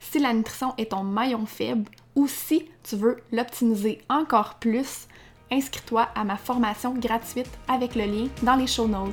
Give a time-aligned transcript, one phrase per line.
[0.00, 5.06] si la nutrition est ton maillon faible ou si tu veux l'optimiser encore plus,
[5.50, 9.12] inscris-toi à ma formation gratuite avec le lien dans les show notes.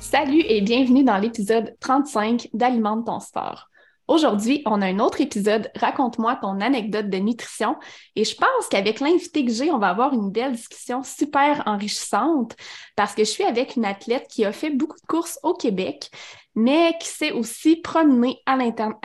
[0.00, 3.67] Salut et bienvenue dans l'épisode 35 d'Alimente ton sport.
[4.08, 7.76] Aujourd'hui, on a un autre épisode Raconte-moi ton anecdote de nutrition
[8.16, 12.56] et je pense qu'avec l'invité que j'ai, on va avoir une belle discussion super enrichissante
[12.96, 16.10] parce que je suis avec une athlète qui a fait beaucoup de courses au Québec,
[16.54, 18.56] mais qui s'est aussi promenée à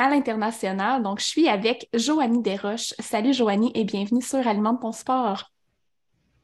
[0.10, 1.04] l'international.
[1.04, 2.94] Donc, je suis avec Joanie Desroches.
[3.00, 5.52] Salut Joanie et bienvenue sur Alimente ton sport.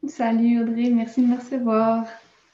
[0.06, 2.04] Salut Audrey, merci de me recevoir.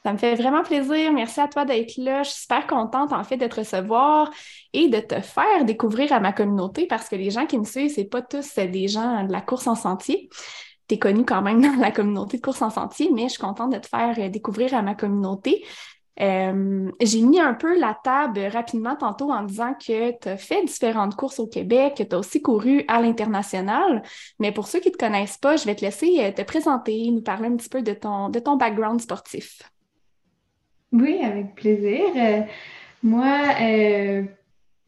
[0.06, 1.12] Ça me fait vraiment plaisir.
[1.12, 2.22] Merci à toi d'être là.
[2.22, 4.30] Je suis super contente en fait de te recevoir
[4.72, 7.92] et de te faire découvrir à ma communauté parce que les gens qui me suivent,
[7.92, 10.28] c'est pas tous des gens de la course en sentier.
[10.86, 13.40] Tu es connu quand même dans la communauté de course en sentier, mais je suis
[13.40, 15.64] contente de te faire découvrir à ma communauté.
[16.20, 20.64] Euh, j'ai mis un peu la table rapidement tantôt en disant que tu as fait
[20.64, 24.04] différentes courses au Québec, que tu as aussi couru à l'international.
[24.38, 27.10] Mais pour ceux qui ne te connaissent pas, je vais te laisser euh, te présenter,
[27.10, 29.62] nous parler un petit peu de ton, de ton background sportif.
[30.92, 32.04] Oui, avec plaisir.
[32.16, 32.42] Euh,
[33.02, 34.22] moi, euh,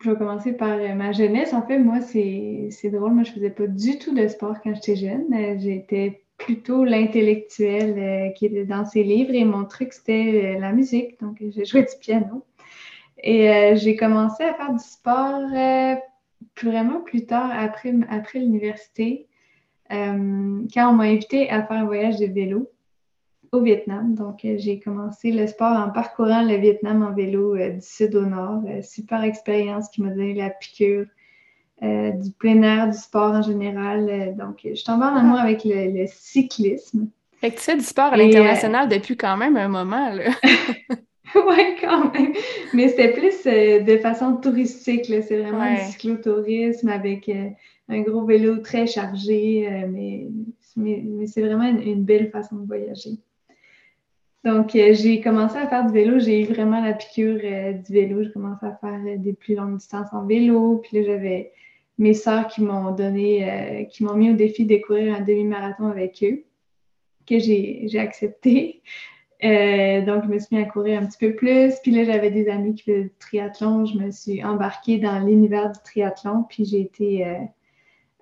[0.01, 1.53] je vais commencer par euh, ma jeunesse.
[1.53, 3.13] En fait, moi, c'est drôle.
[3.13, 5.59] Moi, je faisais pas du tout de sport quand j'étais jeune.
[5.61, 11.21] J'étais plutôt l'intellectuel qui était dans ses livres et mon truc, c'était la musique.
[11.21, 12.45] Donc, j'ai joué du piano.
[13.25, 15.49] Et j'ai commencé à faire du sport
[16.63, 19.27] vraiment plus tard, après, après l'université,
[19.91, 22.71] quand on m'a invité à faire un voyage de vélo
[23.53, 24.15] au Vietnam.
[24.15, 28.15] Donc, euh, j'ai commencé le sport en parcourant le Vietnam en vélo euh, du sud
[28.15, 28.63] au nord.
[28.69, 31.07] Euh, super expérience qui m'a donné la piqûre
[31.81, 34.35] du plein air, du sport en général.
[34.37, 37.07] donc, je tombe en amour avec le, cyclisme.
[37.41, 40.25] Fait que tu fais du sport à l'international depuis quand même un moment, là.
[41.37, 42.33] oui, quand même.
[42.75, 45.05] Mais c'était plus de façon touristique.
[45.07, 47.31] C'est vraiment du cyclotourisme avec
[47.89, 49.69] un gros vélo très chargé.
[49.89, 50.27] mais,
[50.79, 53.19] mais, c'est vraiment une, belle façon de voyager.
[54.45, 56.19] Donc, euh, j'ai commencé à faire du vélo.
[56.19, 58.23] J'ai eu vraiment la piqûre euh, du vélo.
[58.23, 60.79] J'ai commencé à faire euh, des plus longues distances en vélo.
[60.79, 61.53] Puis là, j'avais
[61.99, 66.23] mes sœurs qui m'ont donné, qui m'ont mis au défi de courir un demi-marathon avec
[66.23, 66.45] eux,
[67.27, 68.83] que j'ai accepté.
[69.43, 71.75] donc, je me suis mis à courir un petit peu plus.
[71.83, 73.85] Puis là, j'avais des amis qui faisaient du triathlon.
[73.85, 76.45] Je me suis embarquée dans l'univers du triathlon.
[76.49, 77.27] Puis j'ai été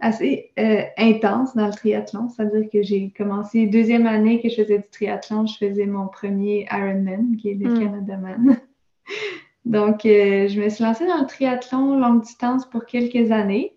[0.00, 2.28] assez euh, intense dans le triathlon.
[2.28, 6.66] C'est-à-dire que j'ai commencé deuxième année que je faisais du triathlon, je faisais mon premier
[6.70, 8.22] Ironman, qui est le Canada hmm.
[8.22, 8.60] Canadaman.
[9.64, 13.74] Donc, euh, je me suis lancée dans le triathlon longue distance pour quelques années.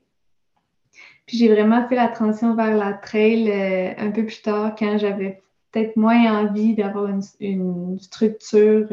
[1.25, 4.97] Puis j'ai vraiment fait la transition vers la trail euh, un peu plus tard quand
[4.97, 5.41] j'avais
[5.71, 8.87] peut-être moins envie d'avoir une, une, structure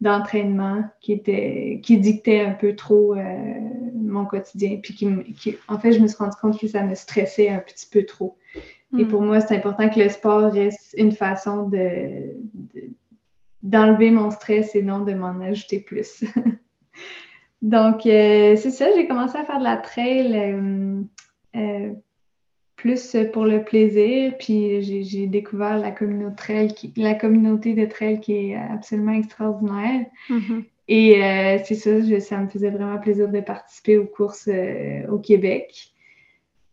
[0.00, 3.54] d'entraînement qui était qui dictait un peu trop euh,
[3.94, 7.48] mon quotidien puis qui, en fait je me suis rendu compte que ça me stressait
[7.48, 8.36] un petit peu trop
[8.98, 9.08] et hmm.
[9.08, 12.36] pour moi c'est important que le sport reste une façon de,
[13.62, 16.24] d'enlever mon stress et non de m'en ajouter plus
[17.62, 21.02] donc euh, c'est ça j'ai commencé à faire de la trail
[21.56, 21.90] euh,
[22.76, 24.34] plus pour le plaisir.
[24.38, 30.06] Puis j'ai découvert la communauté, trail qui, la communauté de trail qui est absolument extraordinaire.
[30.30, 30.64] Mm-hmm.
[30.88, 35.18] Et euh, c'est ça, ça me faisait vraiment plaisir de participer aux courses euh, au
[35.18, 35.92] Québec.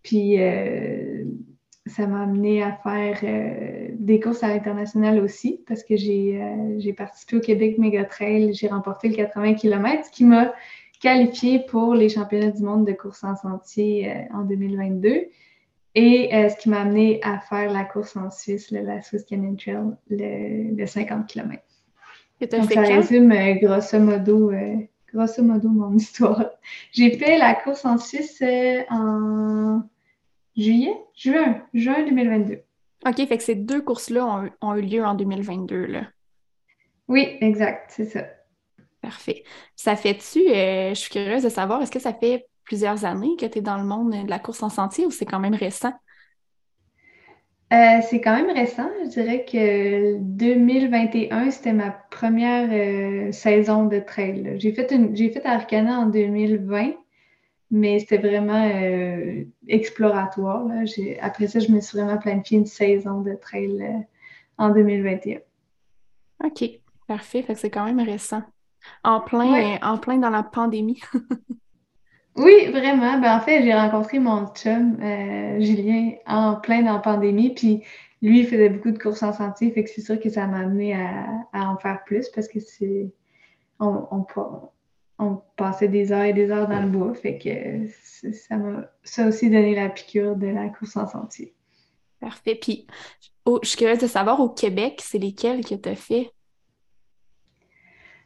[0.04, 1.24] Puis euh,
[1.88, 3.20] ça m'a amené à faire
[3.94, 8.54] des courses à l'international aussi parce que j'ai participé au Québec Mega Trail.
[8.54, 10.54] J'ai remporté le 80 km, ce qui m'a
[11.02, 15.28] qualifié pour les championnats du monde de course en sentier en 2022.
[15.96, 19.96] Et ce qui m'a amené à faire la course en Suisse, la Swiss Canyon Trail,
[20.10, 21.62] le 50 km.
[22.48, 24.78] Donc, ça résume euh, grosso, modo, euh,
[25.14, 26.50] grosso modo mon histoire.
[26.92, 29.82] J'ai fait la course en Suisse euh, en
[30.56, 32.62] juillet, juin, juin 2022.
[33.06, 36.08] OK, fait que ces deux courses-là ont, eu lieu en 2022, là.
[37.10, 38.26] Oui, exact, c'est ça.
[39.02, 39.44] Parfait.
[39.76, 43.60] Ça fait-tu, je suis curieuse de savoir, est-ce que ça fait plusieurs années que tu
[43.60, 45.94] es dans le monde de la course en sentier ou c'est quand même récent?
[47.74, 48.88] Euh, c'est quand même récent.
[49.04, 54.58] Je dirais que 2021, c'était ma première euh, saison de trail.
[54.60, 56.92] J'ai fait, une, j'ai fait Arcana en 2020,
[57.72, 60.68] mais c'était vraiment euh, exploratoire.
[61.22, 64.06] après ça, je me suis vraiment planifié une saison de trail
[64.60, 65.40] en 2021.
[66.44, 66.64] OK,
[67.08, 67.42] parfait.
[67.42, 68.44] Fait que c'est quand même récent.
[69.04, 71.02] En plein, en plein dans la pandémie.
[72.36, 73.20] Oui, vraiment.
[73.20, 77.54] Ben, en fait, j'ai rencontré mon chum, euh, Julien, en plein dans la pandémie.
[77.54, 77.84] Puis
[78.22, 79.72] lui, il faisait beaucoup de courses en sentier.
[79.72, 83.12] Fait que c'est sûr que ça m'a amené à, en faire plus parce que c'est.
[83.80, 84.26] On,
[85.20, 87.14] on, passait des heures et des heures dans le bois.
[87.14, 88.90] Fait que ça m'a
[89.28, 91.54] aussi donné la piqûre de la course en sentier.
[92.20, 92.56] Parfait.
[92.56, 92.88] Puis,
[93.46, 96.32] je suis curieuse de savoir, au Québec, c'est lesquels que tu as fait?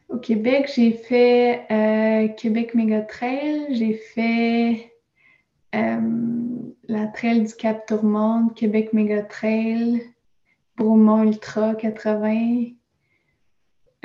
[0.08, 4.92] Au Québec, j'ai fait euh, Québec Mega Trail, j'ai fait
[5.74, 6.00] euh,
[6.88, 10.02] la Trail du Cap Tourmente, Québec Mega Trail,
[10.76, 12.64] Bromont Ultra 80.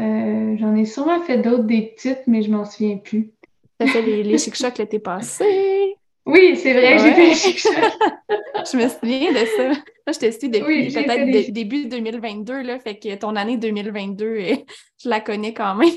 [0.02, 3.32] Euh, j'en ai sûrement fait d'autres des petites, mais je m'en souviens plus.
[3.78, 5.96] T'as fait les, les chic-chocs l'été passé.
[6.26, 7.74] Oui, c'est vrai, j'ai fait les chic-chocs.
[8.30, 9.68] je me souviens de ça.
[9.68, 14.38] Moi, je te suis depuis peut-être début 2022, là, fait que ton année 2022,
[15.04, 15.90] je la connais quand même.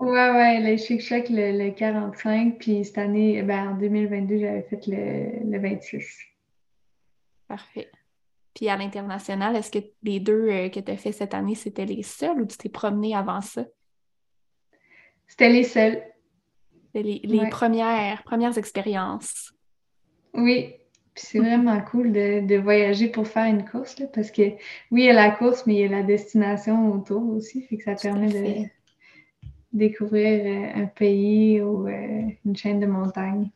[0.00, 4.86] ouais, ouais, le Chic Choc, le, 45, puis cette année, ben, en 2022, j'avais fait
[4.88, 6.04] le, le 26.
[7.46, 7.90] Parfait.
[8.54, 11.84] Puis à l'international, est-ce que les deux euh, que tu as fait cette année, c'était
[11.84, 13.64] les seuls ou tu t'es promené avant ça?
[15.28, 16.02] C'était les seuls.
[17.02, 19.52] Les, les premières, premières expériences.
[20.34, 20.74] Oui,
[21.16, 24.42] puis c'est vraiment cool de, voyager pour faire une course, parce que
[24.90, 27.78] oui, il y a la course, mais il y a la destination autour aussi, fait
[27.78, 28.68] que ça permet de
[29.72, 33.50] découvrir euh, un pays ou euh, une chaîne de montagnes.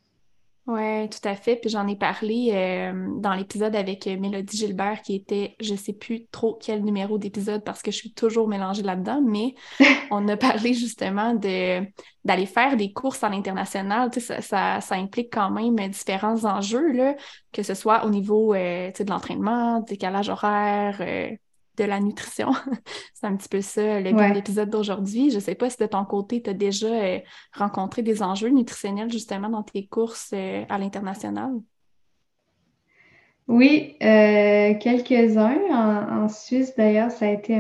[0.67, 1.57] Oui, tout à fait.
[1.57, 6.27] Puis j'en ai parlé euh, dans l'épisode avec Mélodie Gilbert qui était, je sais plus
[6.27, 9.55] trop quel numéro d'épisode parce que je suis toujours mélangée là-dedans, mais
[10.11, 11.85] on a parlé justement de
[12.25, 14.11] d'aller faire des courses à l'international.
[14.13, 17.17] Ça, ça, ça, implique quand même différents enjeux, là,
[17.53, 21.35] que ce soit au niveau euh, de l'entraînement, décalage horaire, euh,
[21.81, 22.53] de la nutrition.
[23.15, 25.31] c'est un petit peu ça le but de l'épisode d'aujourd'hui.
[25.31, 27.19] Je ne sais pas si de ton côté, tu as déjà euh,
[27.55, 31.53] rencontré des enjeux nutritionnels justement dans tes courses euh, à l'international?
[33.49, 35.59] Oui, euh, quelques-uns.
[35.73, 37.57] En, Suisse, d'ailleurs, ça a été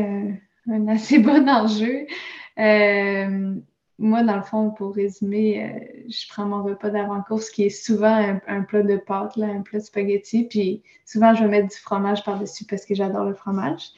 [0.68, 2.06] un, assez bon enjeu.
[3.98, 8.62] moi, dans le fond, pour résumer, je prends mon repas d'avant-course qui est souvent un,
[8.62, 10.44] plat de pâtes, un plat de spaghetti.
[10.44, 13.90] Puis souvent, je vais mettre du fromage par-dessus parce que j'adore le fromage.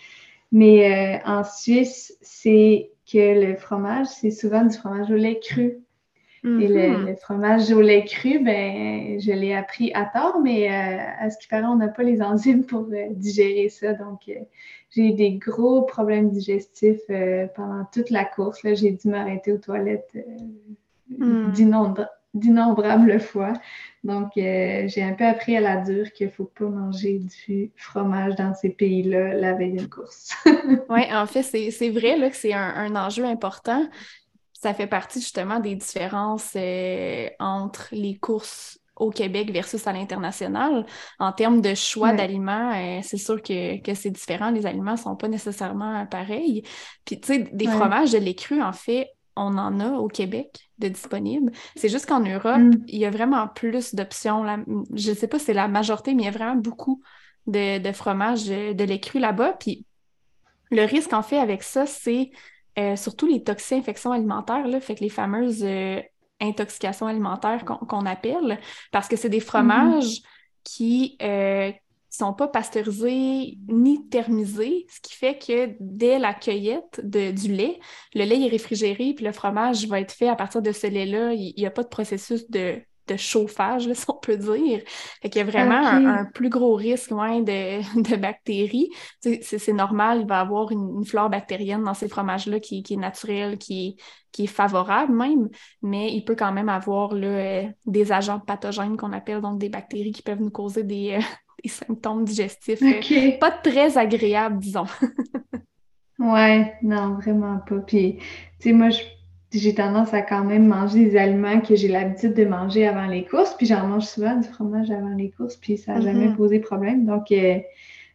[0.52, 5.78] Mais euh, en Suisse, c'est que le fromage, c'est souvent du fromage au lait cru.
[6.44, 7.16] Et le, mm-hmm.
[7.18, 11.46] fromage au lait cru, ben, je l'ai appris à tort, mais euh, à ce qui
[11.46, 13.92] paraît, on n'a pas les enzymes pour euh, digérer ça.
[13.92, 14.22] Donc,
[14.90, 17.06] j'ai eu des gros problèmes digestifs
[17.54, 18.58] pendant toute la course.
[18.64, 20.16] J'ai dû m'arrêter aux toilettes
[21.08, 21.52] mm
[22.34, 23.52] d'innombrables fois.
[24.04, 27.70] Donc, euh, j'ai un peu appris à la dure qu'il ne faut pas manger du
[27.76, 30.34] fromage dans ces pays-là la veille d'une course.
[30.88, 33.86] oui, en fait, c'est vrai là, que c'est un, enjeu important.
[34.52, 40.86] Ça fait partie justement des différences euh, entre les courses au Québec versus à l'international.
[41.18, 44.50] En termes de choix d'aliments, euh, c'est sûr que, c'est différent.
[44.50, 46.62] Les aliments ne sont pas nécessairement pareils.
[47.04, 50.70] Puis, tu sais, des fromages de lait cru, en fait, on en a au Québec
[50.78, 51.52] de disponibles.
[51.76, 52.84] C'est juste qu'en Europe, mm.
[52.88, 54.44] il y a vraiment plus d'options.
[54.94, 57.02] Je ne sais pas si c'est la majorité, mais il y a vraiment beaucoup
[57.46, 59.54] de, de fromages de lait cru là-bas.
[59.54, 59.86] Puis
[60.70, 62.30] le risque, en fait, avec ça, c'est
[62.78, 66.00] euh, surtout les toxi-infections alimentaires, là, fait que les fameuses euh,
[66.40, 68.58] intoxications alimentaires qu'on appelle,
[68.90, 70.24] parce que c'est des fromages mm-hmm.
[70.64, 71.70] qui, euh,
[72.16, 77.80] sont pas pasteurisés ni thermisés, ce qui fait que dès la cueillette du lait,
[78.14, 81.32] le lait est réfrigéré, puis le fromage va être fait à partir de ce lait-là.
[81.32, 84.82] Il n'y a pas de processus de de chauffage, si on peut dire.
[85.20, 88.90] Fait qu'il y a vraiment un, plus gros risque loin de, bactéries.
[89.20, 93.58] C'est normal, il va y avoir une, flore bactérienne dans ces fromages-là qui, est naturelle,
[93.58, 93.96] qui,
[94.30, 95.48] qui est favorable même,
[95.82, 100.12] mais il peut quand même avoir là, des agents pathogènes qu'on appelle donc des bactéries
[100.12, 101.20] qui peuvent nous causer des, euh,
[101.68, 104.86] symptômes digestifs euh, pas très agréables, disons.
[106.18, 107.78] ouais, non, vraiment pas.
[107.78, 108.18] Puis,
[108.60, 108.88] tu sais, moi,
[109.52, 113.24] j'ai tendance à quand même manger des aliments que j'ai l'habitude de manger avant les
[113.24, 116.36] courses, puis j'en mange souvent du fromage avant les courses, puis ça n'a jamais mm-hmm.
[116.36, 117.04] posé problème.
[117.04, 117.58] Donc, euh,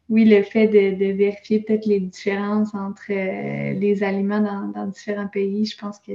[0.09, 4.39] oui, le fait de, vérifier peut-être les différences entre euh, les aliments
[4.73, 6.13] dans, différents pays, je pense que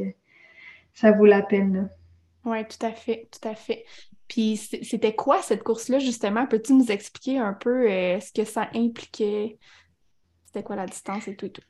[0.95, 1.91] ça vaut la peine.
[2.45, 3.85] Oui, tout à fait, tout à fait.
[4.33, 6.47] Puis c'était quoi cette course-là, justement?
[6.47, 9.59] Peux-tu nous expliquer un peu euh, ce que ça impliquait?
[10.47, 11.61] C'était quoi la distance et tout et tout?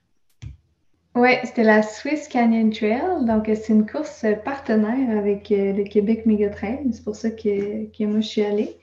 [1.17, 3.25] Oui, c'était la Swiss Canyon Trail.
[3.27, 6.87] Donc, c'est une course partenaire avec euh, le Québec Méga Trail.
[6.93, 8.77] C'est pour ça que, que, moi, je suis allée.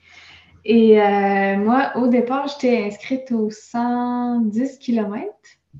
[0.65, 5.23] Et euh, moi, au départ, j'étais inscrite aux 110 km,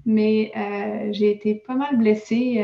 [0.05, 2.63] mais euh, j'ai été pas mal blessée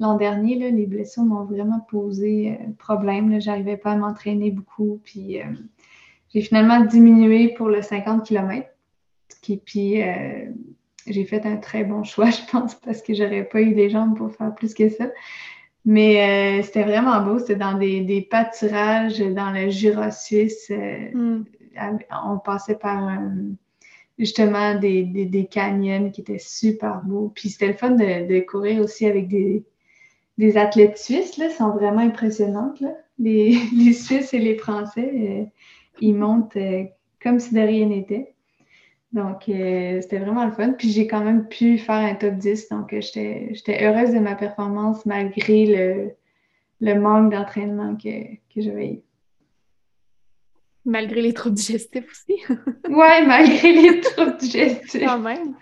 [0.00, 0.58] l'an dernier.
[0.58, 3.40] Là, les blessures m'ont vraiment posé problème.
[3.40, 5.00] J'arrivais pas à m'entraîner beaucoup.
[5.04, 5.38] Puis,
[6.32, 8.68] j'ai finalement diminué pour le 50 km.
[9.64, 10.02] Puis,
[11.10, 14.16] j'ai fait un très bon choix, je pense, parce que j'aurais pas eu les jambes
[14.16, 15.06] pour faire plus que ça.
[15.84, 17.38] Mais euh, c'était vraiment beau.
[17.38, 20.70] C'était dans des, pâturages dans le Jura suisse.
[20.70, 21.44] Euh, hmm.
[22.26, 23.20] On passait par
[24.18, 27.32] justement des, des, canyons qui étaient super beaux.
[27.34, 29.64] Puis c'était le fun de, courir aussi avec des,
[30.56, 31.36] athlètes suisses.
[31.38, 32.82] Là, sont vraiment impressionnantes.
[33.18, 35.44] Les, Suisses et les Français, euh,
[36.00, 36.56] ils montent
[37.20, 38.32] comme si de rien n'était.
[39.12, 40.72] Donc, euh, c'était vraiment le fun.
[40.72, 42.68] Puis j'ai quand même pu faire un top 10.
[42.68, 46.14] Donc, euh, j'étais heureuse de ma performance malgré
[46.80, 48.10] le, manque d'entraînement que,
[48.56, 49.00] j'avais eu.
[50.84, 52.40] Malgré les troubles digestifs aussi.
[52.88, 55.04] oui, malgré les troubles digestifs.
[55.04, 55.54] Quand même.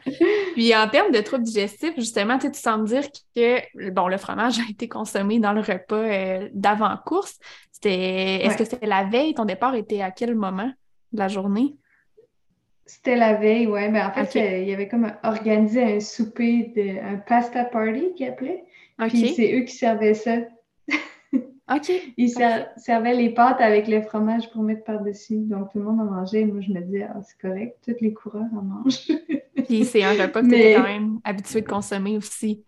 [0.52, 3.04] Puis en termes de troubles digestifs, justement, tu sembles dire
[3.34, 7.38] que bon, le fromage a été consommé dans le repas euh, d'avant-course.
[7.84, 9.34] Est-ce que c'était la veille?
[9.34, 10.70] Ton départ était à quel moment
[11.12, 11.76] de la journée?
[12.84, 13.88] C'était la veille, ouais.
[13.88, 18.14] Mais en fait, euh, il y avait comme organisé un souper, de, un pasta party
[18.14, 18.64] qu'ils appelaient.
[19.08, 20.36] Puis c'est eux qui servaient ça.
[21.72, 21.92] OK.
[22.16, 22.30] Ils
[22.76, 25.38] servaient les pâtes avec le fromage pour mettre par-dessus.
[25.38, 26.44] Donc tout le monde en mangeait.
[26.44, 29.10] Moi, je me disais, ah, c'est correct, tous les coureurs en mangent.
[29.66, 32.64] Puis c'est un repas que tu es quand même habitué de consommer aussi.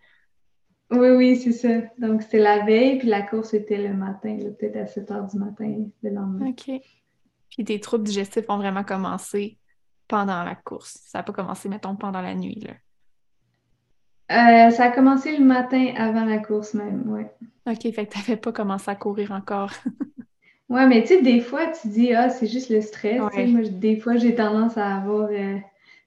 [0.91, 1.81] Oui, oui, c'est ça.
[1.97, 5.37] Donc c'était la veille, puis la course était le matin, peut-être à 7 h du
[5.37, 6.49] matin le lendemain.
[6.49, 6.71] OK.
[7.51, 9.59] Puis tes troubles digestifs ont vraiment commencé
[10.09, 10.99] pendant la course?
[11.05, 12.73] Ça n'a pas commencé, mettons, pendant la nuit, là.
[14.31, 17.23] Euh, ça a commencé le matin avant la course même, oui.
[17.65, 19.71] OK, fait que tu n'avais pas commencé à courir encore.
[20.69, 23.19] oui, mais tu sais, des fois, tu dis, ah, c'est juste le stress.
[23.19, 25.57] Moi, des fois, j'ai tendance à avoir, euh,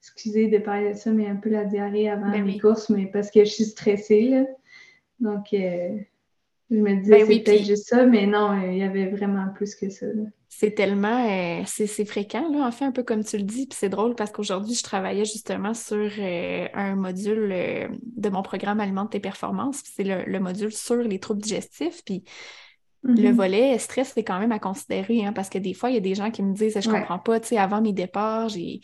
[0.00, 3.06] excusez de parler de ça, mais un peu la diarrhée avant ben les courses, mais
[3.06, 4.44] parce que je suis stressée, là.
[5.18, 5.96] Donc, euh,
[6.70, 9.74] je me disais, ben c'est peut-être juste ça, mais non, il y avait vraiment plus
[9.74, 10.06] que ça.
[10.54, 13.66] C'est tellement, euh, c'est fréquent, là, en fait, un peu comme tu le dis.
[13.66, 18.42] Puis c'est drôle parce qu'aujourd'hui, je travaillais justement sur euh, un module euh, de mon
[18.42, 19.80] programme Alimente tes performances.
[19.82, 22.04] C'est le, module sur les troubles digestifs.
[22.04, 22.22] Puis
[23.02, 23.32] le mm-hmm.
[23.32, 26.00] volet stress, c'est quand même à considérer, hein, parce que des fois, il y a
[26.00, 28.80] des gens qui me disent Je comprends pas, tu sais, avant mes départs, j'ai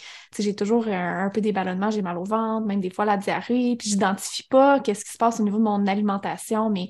[0.56, 3.76] toujours un, un, peu des ballonnements, j'ai mal au ventre, même des fois la diarrhée,
[3.78, 6.88] puis j'identifie pas qu'est-ce qui se passe au niveau de mon alimentation, mais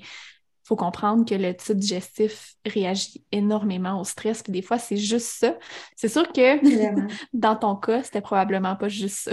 [0.69, 4.43] faut comprendre que le type digestif réagit énormément au stress.
[4.43, 5.57] Puis des fois, c'est juste ça.
[5.95, 9.31] C'est sûr que dans ton cas, c'était probablement pas juste ça.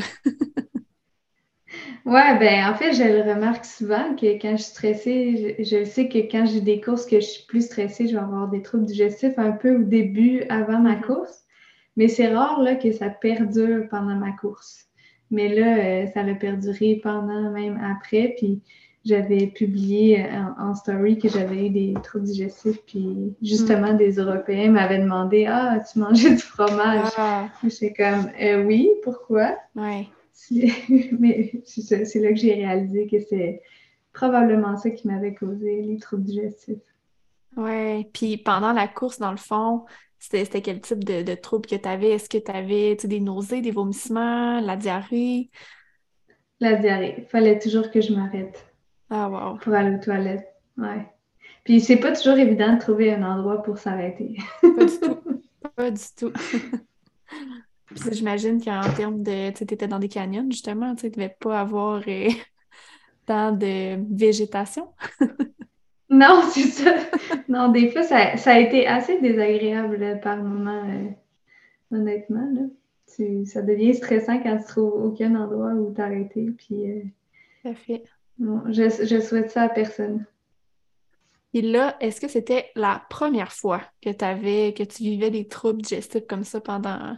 [2.07, 6.09] ouais, ben en fait, je le remarque souvent que quand je suis stressée, je, sais
[6.09, 8.87] que quand j'ai des courses que je suis plus stressée, je vais avoir des troubles
[8.87, 11.03] digestifs un peu au début, avant ma mm-hmm.
[11.03, 11.45] course.
[11.97, 14.87] Mais c'est rare là, que ça perdure pendant ma course.
[15.31, 18.35] Mais là, euh, ça a perduré pendant, même après.
[18.39, 18.63] Puis
[19.07, 20.27] j'avais publié
[20.59, 23.99] en, story que j'avais eu des troubles digestifs, puis justement, mm.
[23.99, 27.49] des Européens m'avaient demandé Ah, tu mangeais du fromage ah.
[27.63, 29.57] J'étais comme euh, Oui, pourquoi?
[29.75, 30.09] Ouais.
[31.19, 33.63] Mais c'est là que j'ai réalisé que c'est
[34.13, 36.79] probablement ça qui m'avait causé les troubles digestifs.
[37.57, 39.85] Oui, puis pendant la course, dans le fond,
[40.19, 42.11] c'était quel type de, troubles que tu avais?
[42.11, 45.51] Est-ce que tu avais des nausées, des vomissements, la diarrhée?
[46.61, 47.15] La diarrhée.
[47.19, 48.67] Il fallait toujours que je m'arrête.
[49.11, 49.59] Ah, wow.
[49.59, 50.47] Pour aller aux toilettes.
[50.77, 51.07] Ouais.
[51.65, 54.37] Puis c'est pas toujours évident de trouver un endroit pour s'arrêter.
[54.63, 55.21] pas du tout.
[55.77, 56.33] Pas du tout.
[58.13, 59.51] J'imagine qu'en termes de.
[59.51, 62.29] Tu étais dans des canyons, justement, tu ne devais pas avoir euh,
[63.27, 64.89] tant de végétation.
[66.09, 66.95] non, c'est ça.
[67.49, 72.49] non, des fois, ça, a été assez désagréable par moment, euh, honnêtement.
[72.55, 72.63] Là.
[73.45, 76.53] ça devient stressant quand tu trouves aucun endroit où t'arrêter.
[76.57, 77.73] Puis, euh,
[78.39, 78.73] fait.
[78.73, 80.27] je, je souhaite ça à personne.
[81.55, 85.49] Et là, est-ce que c'était la première fois que tu avais, que tu vivais des
[85.49, 87.17] troubles digestifs comme ça pendant,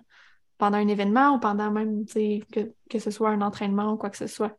[0.58, 4.16] pendant un événement ou pendant même, que, que ce soit un entraînement ou quoi que
[4.16, 4.56] ce soit?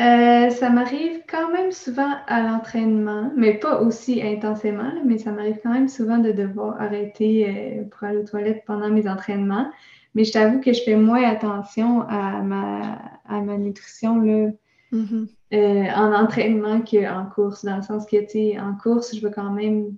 [0.00, 5.58] Euh, ça m'arrive quand même souvent à l'entraînement, mais pas aussi intensément, mais ça m'arrive
[5.60, 9.70] quand même souvent de devoir arrêter euh, pour aller aux toilettes pendant mes entraînements.
[10.18, 14.50] Mais je t'avoue que je fais moins attention à ma, à ma nutrition là,
[14.92, 15.28] mm-hmm.
[15.54, 19.30] euh, en entraînement qu'en course, dans le sens que, tu sais, en course, je veux
[19.30, 19.94] quand même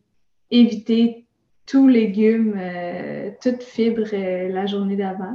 [0.50, 1.24] éviter
[1.64, 2.60] tous légumes,
[3.42, 5.34] toute fibre la journée d'avant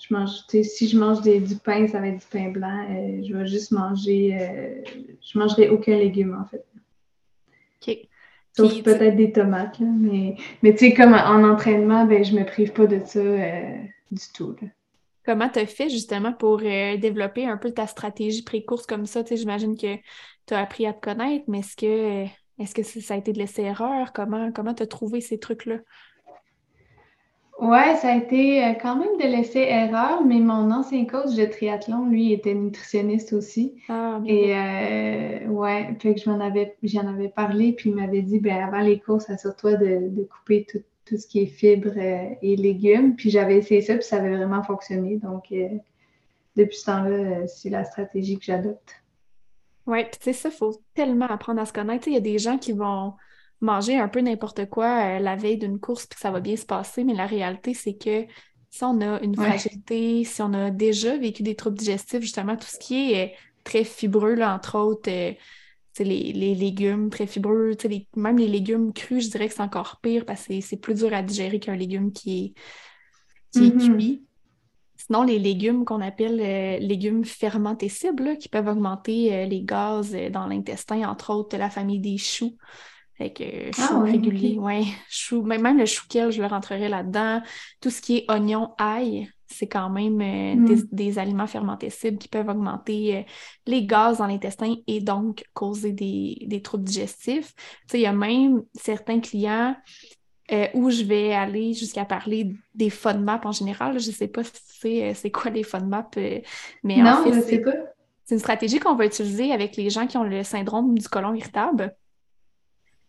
[0.00, 2.86] je mange, si je mange du pain, ça va être du pain blanc.
[2.90, 4.82] Euh, je vais juste manger, euh,
[5.20, 6.64] je mangerai aucun légume en fait.
[7.82, 8.08] OK.
[8.56, 12.72] Sauf peut-être des tomates, mais, mais tu sais, comme en entraînement, ben, je me prive
[12.72, 13.76] pas de ça euh,
[14.10, 14.56] du tout.
[15.24, 19.22] Comment tu as fait justement pour développer un peu ta stratégie pré-course comme ça?
[19.30, 19.96] J'imagine que
[20.46, 22.24] tu as appris à te connaître, mais est-ce que,
[22.58, 24.12] est-ce que ça a été de laisser-erreur?
[24.12, 25.76] Comment tu as trouvé ces trucs-là?
[27.60, 31.44] Ouais, ça a été euh, quand même de laisser erreur, mais mon ancien coach de
[31.44, 33.74] triathlon, lui, était nutritionniste aussi.
[33.86, 38.22] Ah, Et euh, ouais, fait que je m'en avais, j'en avais parlé, puis il m'avait
[38.22, 41.92] dit, ben avant les courses, assure-toi de, de couper tout, tout, ce qui est fibres
[41.98, 43.14] euh, et légumes.
[43.14, 45.18] Puis j'avais essayé ça, puis ça avait vraiment fonctionné.
[45.18, 45.52] Donc,
[46.56, 48.94] depuis ce temps-là, c'est la stratégie que j'adopte.
[49.86, 52.08] Ouais, puis tu sais, ça, il faut tellement apprendre à se connaître.
[52.08, 53.12] Il y a des gens qui vont
[53.60, 56.56] manger un peu n'importe quoi euh, la veille d'une course puis que ça va bien
[56.56, 58.26] se passer, mais la réalité, c'est que
[58.70, 62.68] si on a une fragilité, si on a déjà vécu des troubles digestifs, justement, tout
[62.68, 65.32] ce qui est euh, très fibreux, là, entre autres, euh,
[65.98, 69.98] les, les, légumes très fibreux, les, même les légumes crus, je dirais que c'est encore
[70.00, 72.54] pire parce que c'est plus dur à digérer qu'un légume qui est,
[73.52, 73.96] qui est mm-hmm.
[73.96, 74.24] cuit.
[74.96, 76.36] Sinon, les légumes qu'on appelle
[76.80, 82.56] légumes fermentescibles, qui peuvent augmenter les gaz dans l'intestin, entre autres la famille des choux,
[83.20, 84.84] fait que chou ah régulier, ouais.
[85.08, 87.42] Chou, même le chou kale, je le rentrerai là-dedans.
[87.80, 90.82] Tout ce qui est oignon, ail, c'est quand même euh, mm.
[90.90, 93.22] des, aliments fermentescibles qui peuvent augmenter euh,
[93.66, 97.52] les gaz dans l'intestin et donc causer des, troubles digestifs.
[97.92, 99.76] il y a même certains clients
[100.52, 103.98] euh, où je vais aller jusqu'à parler des FODMAP en général.
[103.98, 106.16] Je ne sais pas si c'est quoi les FODMAP,
[106.82, 107.72] mais non, en fait, je sais pas.
[108.24, 111.34] C'est une stratégie qu'on va utiliser avec les gens qui ont le syndrome du côlon
[111.34, 111.96] irritable.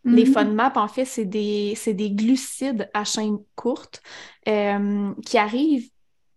[0.04, 0.34] Les mm-hmm.
[0.34, 4.02] FODMAP, en fait, c'est des, des, glucides à chaîne courte
[4.48, 5.90] euh, qui arrivent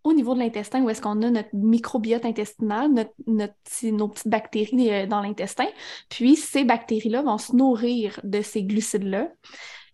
[0.03, 2.91] au niveau de l'intestin où est-ce qu'on a notre microbiote intestinal,
[3.27, 5.67] notre, nos petites bactéries euh, dans l'intestin.
[6.11, 9.31] Puis ces bactéries-là vont se nourrir de ces glucides-là.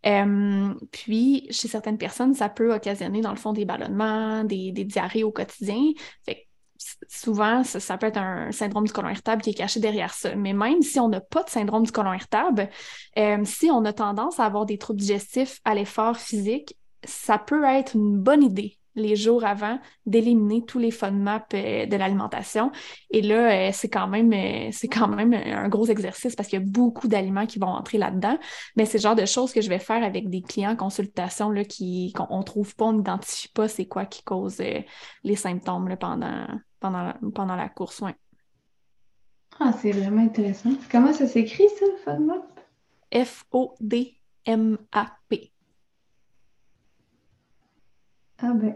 [0.07, 4.85] Euh, puis, chez certaines personnes, ça peut occasionner, dans le fond, des ballonnements, des, des
[4.85, 5.81] diarrhées au quotidien.
[6.25, 6.49] Fait
[7.09, 10.35] souvent, ça, peut être un syndrome du côlon irritable qui est caché derrière ça.
[10.35, 12.69] Mais même si on n'a pas de syndrome du côlon irritable,
[13.19, 17.65] euh, si on a tendance à avoir des troubles digestifs à l'effort physique, ça peut
[17.65, 22.73] être une bonne idée les jours avant d'éliminer tous les FODMAP euh, de l'alimentation.
[23.11, 24.33] Et là, euh, c'est quand même
[24.73, 27.99] c'est quand même un gros exercice parce qu'il y a beaucoup d'aliments qui vont entrer
[27.99, 28.39] là-dedans.
[28.77, 31.51] Mais c'est le genre de choses que je vais faire avec des clients en consultation
[31.51, 34.63] là, qui qu'on ne trouve pas, on n'identifie pas c'est quoi qui cause
[35.25, 36.47] les symptômes là, pendant,
[36.81, 38.13] pendant la, pendant la course, oui.
[39.59, 40.71] Ah, c'est vraiment intéressant.
[40.91, 42.61] Comment ça s'écrit, ça, FODMAP?
[43.13, 44.21] F-O-D-M-A-P.
[48.43, 48.75] Ah ben,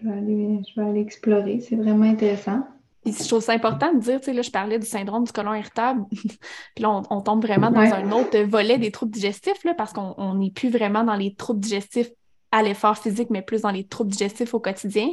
[0.00, 1.60] je vais aller, je vais aller explorer.
[1.60, 2.62] C'est vraiment intéressant.
[3.04, 5.32] Puis je trouve ça important de dire, tu sais, là, je parlais du syndrome du
[5.32, 9.74] côlon irritable, puis là, on, tombe vraiment dans un autre volet des troubles digestifs, là,
[9.74, 12.10] parce qu'on n'est plus vraiment dans les troubles digestifs
[12.50, 15.08] à l'effort physique, mais plus dans les troubles digestifs au quotidien.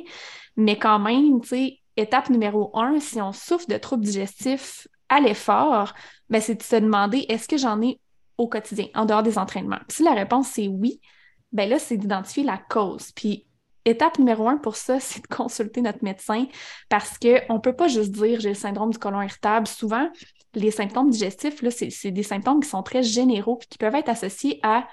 [0.57, 5.19] Mais quand même, tu sais, étape numéro un, si on souffre de troubles digestifs à
[5.19, 5.93] l'effort,
[6.29, 7.99] ben, c'est de se demander est-ce que j'en ai
[8.37, 9.79] au quotidien, en dehors des entraînements?
[9.89, 10.99] Si la réponse c'est oui,
[11.51, 13.11] ben là, c'est d'identifier la cause.
[13.11, 13.44] Puis
[13.85, 16.45] étape numéro un pour ça, c'est de consulter notre médecin
[16.89, 19.67] parce qu'on ne peut pas juste dire j'ai le syndrome du côlon irritable.
[19.67, 20.09] Souvent,
[20.53, 24.59] les symptômes digestifs, c'est, des symptômes qui sont très généraux et qui peuvent être associés
[24.63, 24.87] à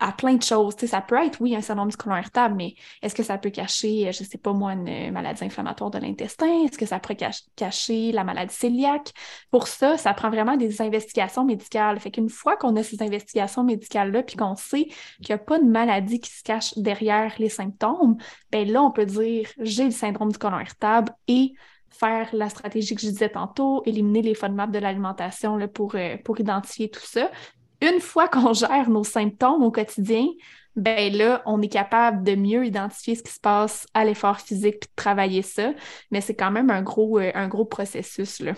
[0.00, 0.76] à plein de choses.
[0.76, 4.08] ça peut être, oui, un syndrome du côlon irritable, mais est-ce que ça peut cacher,
[4.08, 6.64] euh, je ne sais pas moi, une maladie inflammatoire de l'intestin?
[6.64, 7.18] Est-ce que ça pourrait
[7.56, 9.12] cacher la maladie cœliaque?
[9.50, 11.98] Pour ça, ça prend vraiment des investigations médicales.
[12.00, 15.58] Fait qu'une fois qu'on a ces investigations médicales-là, puis qu'on sait qu'il n'y a pas
[15.58, 18.16] de maladie qui se cache derrière les symptômes,
[18.50, 21.52] ben là, on peut dire j'ai le syndrome du côlon irritable et
[21.90, 26.40] faire la stratégie que je disais tantôt, éliminer les FODMAP de l'alimentation pour, euh, pour
[26.40, 27.30] identifier tout ça
[27.82, 30.26] une fois qu'on gère nos symptômes au quotidien,
[30.76, 34.80] ben là, on est capable de mieux identifier ce qui se passe à l'effort physique
[34.80, 35.72] puis de travailler ça.
[36.10, 38.40] Mais c'est quand même un gros, euh, un gros processus.
[38.40, 38.52] Là.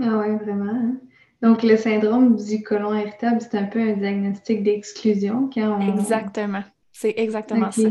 [0.00, 0.72] Ah oui, vraiment.
[0.72, 0.96] Hein.
[1.42, 6.62] Donc, le syndrome du côlon irritable, c'est un peu un diagnostic d'exclusion quand Exactement.
[6.92, 7.88] C'est exactement ça.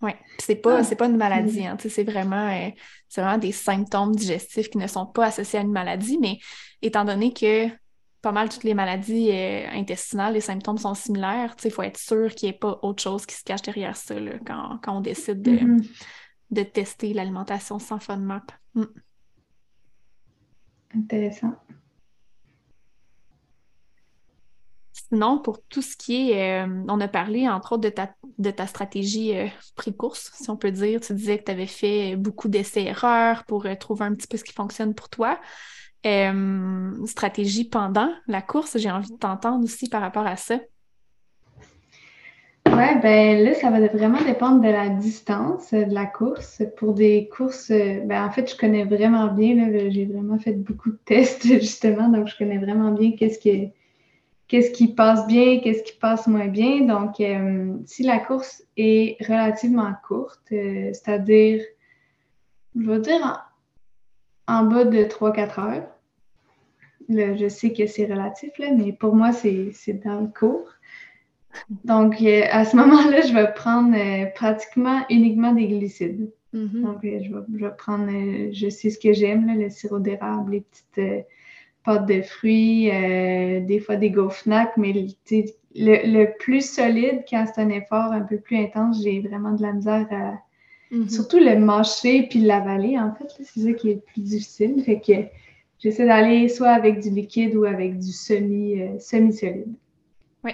[0.00, 0.12] Oui.
[0.38, 0.94] C'est pas, ah.
[0.94, 1.76] pas une maladie, hein.
[1.78, 2.68] c'est vraiment, euh,
[3.16, 6.38] vraiment des symptômes digestifs qui ne sont pas associés à une maladie, mais
[6.82, 7.68] étant donné que
[8.20, 11.54] pas mal toutes les maladies euh, intestinales, les symptômes sont similaires.
[11.64, 14.14] Il faut être sûr qu'il n'y ait pas autre chose qui se cache derrière ça
[14.44, 16.70] quand, on décide de, mm-hmm.
[16.72, 18.50] tester l'alimentation sans FODMAP.
[18.74, 18.84] Mm.
[20.96, 21.54] Intéressant.
[24.92, 28.50] Sinon, pour tout ce qui est, euh, on a parlé entre autres de ta, de
[28.50, 31.00] ta stratégie euh, pré-course, si on peut dire.
[31.00, 34.52] Tu disais que tu avais fait beaucoup d'essais-erreurs pour trouver un petit peu ce qui
[34.52, 35.38] fonctionne pour toi.
[36.06, 38.78] Euh, stratégie pendant la course.
[38.78, 40.58] J'ai envie de t'entendre aussi par rapport à ça.
[42.66, 46.62] Oui, ben là, ça va vraiment dépendre de la distance de la course.
[46.76, 50.98] Pour des courses, ben en fait, je connais vraiment bien, j'ai vraiment fait beaucoup de
[51.04, 53.72] tests justement, donc je connais vraiment bien qu'est-ce qui,
[54.48, 56.82] qui passe bien, qu'est-ce qui passe moins bien.
[56.82, 61.62] Donc, euh, si la course est relativement courte, euh, c'est-à-dire,
[62.76, 63.47] je veux dire
[64.48, 65.88] en bas de 3-4 heures.
[67.08, 69.72] je sais que c'est relatif, là, mais pour moi, c'est
[70.04, 70.68] dans le cours.
[71.84, 76.30] Donc, euh, à ce moment-là, je vais prendre euh, pratiquement uniquement des glucides.
[76.54, 76.82] Mm-hmm.
[76.82, 78.10] Donc, euh, je, vais, prendre,
[78.52, 81.26] je sais ce que j'aime, le sirop d'érable, les petites
[81.84, 85.06] pâtes de fruits, des fois des gaufres mais le,
[85.74, 89.72] le, plus solide, quand c'est un effort un peu plus intense, j'ai vraiment de la
[89.72, 90.32] misère à,
[90.92, 91.08] Mm-hmm.
[91.10, 94.82] Surtout le mâcher puis l'avaler, en fait, c'est ça qui est le plus difficile.
[94.82, 95.12] Fait que
[95.78, 99.74] j'essaie d'aller soit avec du liquide ou avec du semi, euh, semi-solide.
[100.44, 100.52] Oui.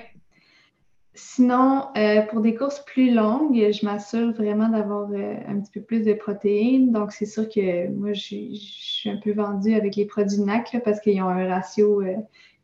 [1.14, 5.80] Sinon, euh, pour des courses plus longues, je m'assure vraiment d'avoir euh, un petit peu
[5.82, 6.90] plus de protéines.
[6.90, 8.22] Donc, c'est sûr que moi, je,
[8.54, 12.02] suis un peu vendue avec les produits NAC parce qu'ils ont un ratio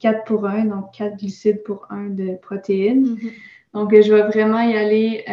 [0.00, 3.04] 4 pour 1, donc 4 glucides pour 1 de protéines.
[3.04, 3.32] Mm-hmm.
[3.74, 5.24] Donc, je vais vraiment y aller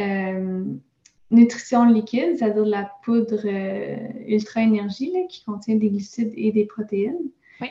[1.31, 6.65] nutrition liquide, c'est-à-dire de la poudre euh, ultra énergie qui contient des glucides et des
[6.65, 7.29] protéines.
[7.61, 7.69] Oui.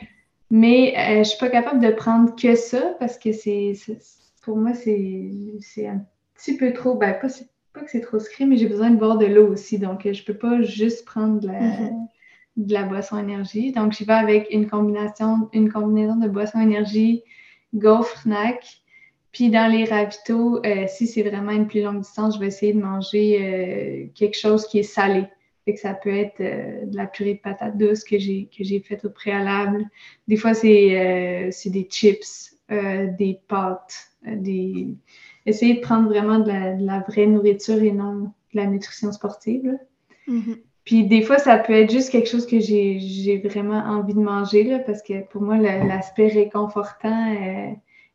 [0.51, 3.73] Mais euh, je ne suis pas capable de prendre que ça parce que c'est
[4.43, 6.95] pour moi, c'est un petit peu trop.
[6.95, 7.27] Ben, pas,
[7.73, 9.77] pas que c'est trop sucré, mais j'ai besoin de boire de l'eau aussi.
[9.77, 12.07] Donc, je ne peux pas juste prendre de la, mm-hmm.
[12.57, 13.73] de la boisson énergie.
[13.73, 17.23] Donc, j'y vais avec une combinaison, une combinaison de boisson énergie,
[17.73, 18.81] gaufre, snack
[19.31, 22.73] puis dans les ravitaux, euh, si c'est vraiment une plus longue distance, je vais essayer
[22.73, 25.25] de manger euh, quelque chose qui est salé.
[25.65, 28.63] Fait que ça peut être euh, de la purée de patates douces que j'ai que
[28.63, 29.85] j'ai faite au préalable.
[30.27, 34.87] Des fois, c'est des chips, des pâtes, des.
[35.45, 39.77] Essayer de prendre vraiment de la, vraie nourriture et non de la nutrition sportive.
[40.27, 40.57] Mm-hmm.
[40.83, 44.63] Puis des fois, ça peut être juste quelque chose que j'ai vraiment envie de manger,
[44.63, 47.33] là, parce que pour moi, l'aspect réconfortant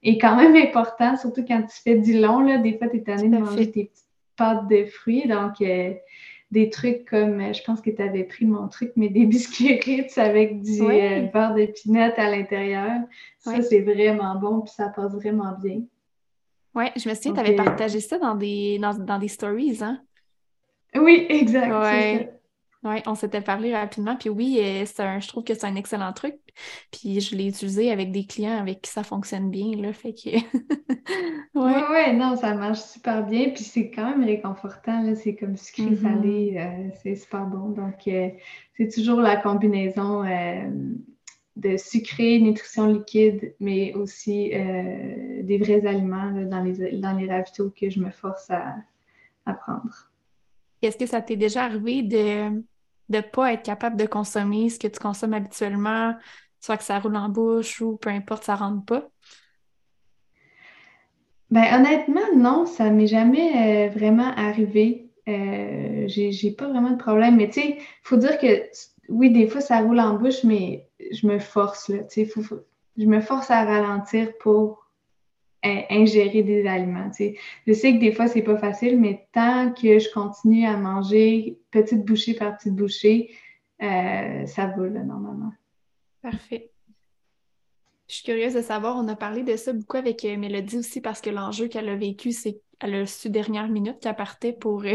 [0.03, 2.41] est quand même important, surtout quand tu fais du long.
[2.41, 5.29] Là, des fois, tu es tanné de manger tes petites pâtes de fruits.
[5.29, 5.95] Donc, euh,
[6.51, 9.79] des trucs comme, euh, je pense que tu avais pris mon truc, mais des biscuits
[9.81, 13.01] Ritz avec du euh, beurre de pinot à l'intérieur.
[13.38, 15.83] Ça, c'est vraiment bon, puis ça passe vraiment bien.
[16.75, 20.01] Oui, je me souviens, tu avais partagé ça dans des, dans, des stories, hein?
[20.95, 21.71] Oui, exact.
[21.71, 22.33] Ouais.
[22.83, 24.17] Oui, on s'était parlé rapidement.
[24.17, 26.41] Puis oui, je trouve que c'est un excellent truc.
[26.91, 29.77] Puis je l'ai utilisé avec des clients avec qui ça fonctionne bien.
[29.77, 30.31] Là, fait que...
[31.55, 33.51] Oui, ouais, non, ça marche super bien.
[33.51, 35.15] Puis c'est quand même réconfortant.
[35.15, 36.03] C'est comme sucré mm-hmm.
[36.03, 36.57] salé.
[36.57, 37.71] Euh, c'est super bon.
[37.71, 38.29] Donc, euh,
[38.77, 40.25] c'est toujours la combinaison
[41.57, 47.91] de sucré, nutrition liquide, mais aussi des vrais aliments dans, les, dans les ravitaux que
[47.91, 48.77] je me force à,
[49.45, 50.11] à prendre.
[50.83, 52.62] Est-ce que ça t'est déjà arrivé de
[53.12, 56.16] de pas être capable de consommer ce que tu consommes habituellement,
[56.61, 59.09] soit que ça roule en bouche ou peu importe, ça rentre pas?
[61.51, 65.11] Ben, honnêtement, non, ça m'est jamais euh, vraiment arrivé.
[65.29, 67.37] Euh, j'ai pas vraiment de problème.
[67.37, 68.68] Mais tu sais, il faut dire que
[69.09, 71.98] oui, des fois, ça roule en bouche, mais je me force, là.
[72.09, 72.27] Sais,
[72.96, 74.82] je me force à ralentir pour
[75.62, 77.11] ingérer des aliments.
[77.66, 81.59] Je sais que des fois, c'est pas facile, mais tant que je continue à manger
[81.70, 83.31] petite bouchée par petite bouchée,
[83.83, 85.53] euh, ça va là, normalement.
[86.22, 86.70] Parfait.
[88.09, 91.01] Je suis curieuse de savoir, on a parlé de ça beaucoup avec euh, Mélodie aussi
[91.01, 94.85] parce que l'enjeu qu'elle a vécu, c'est qu'elle a su dernière minute qu'elle partait pour,
[94.85, 94.94] euh,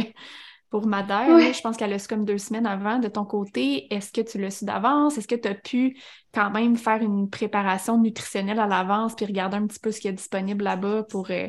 [0.70, 1.40] pour Madère.
[1.40, 3.00] Je pense qu'elle a su comme deux semaines avant.
[3.00, 5.18] De ton côté, est-ce que tu l'as su d'avance?
[5.18, 5.98] Est-ce que tu as pu
[6.34, 10.10] quand même faire une préparation nutritionnelle à l'avance puis regarder un petit peu ce qu'il
[10.10, 11.48] y a disponible là-bas pour, euh,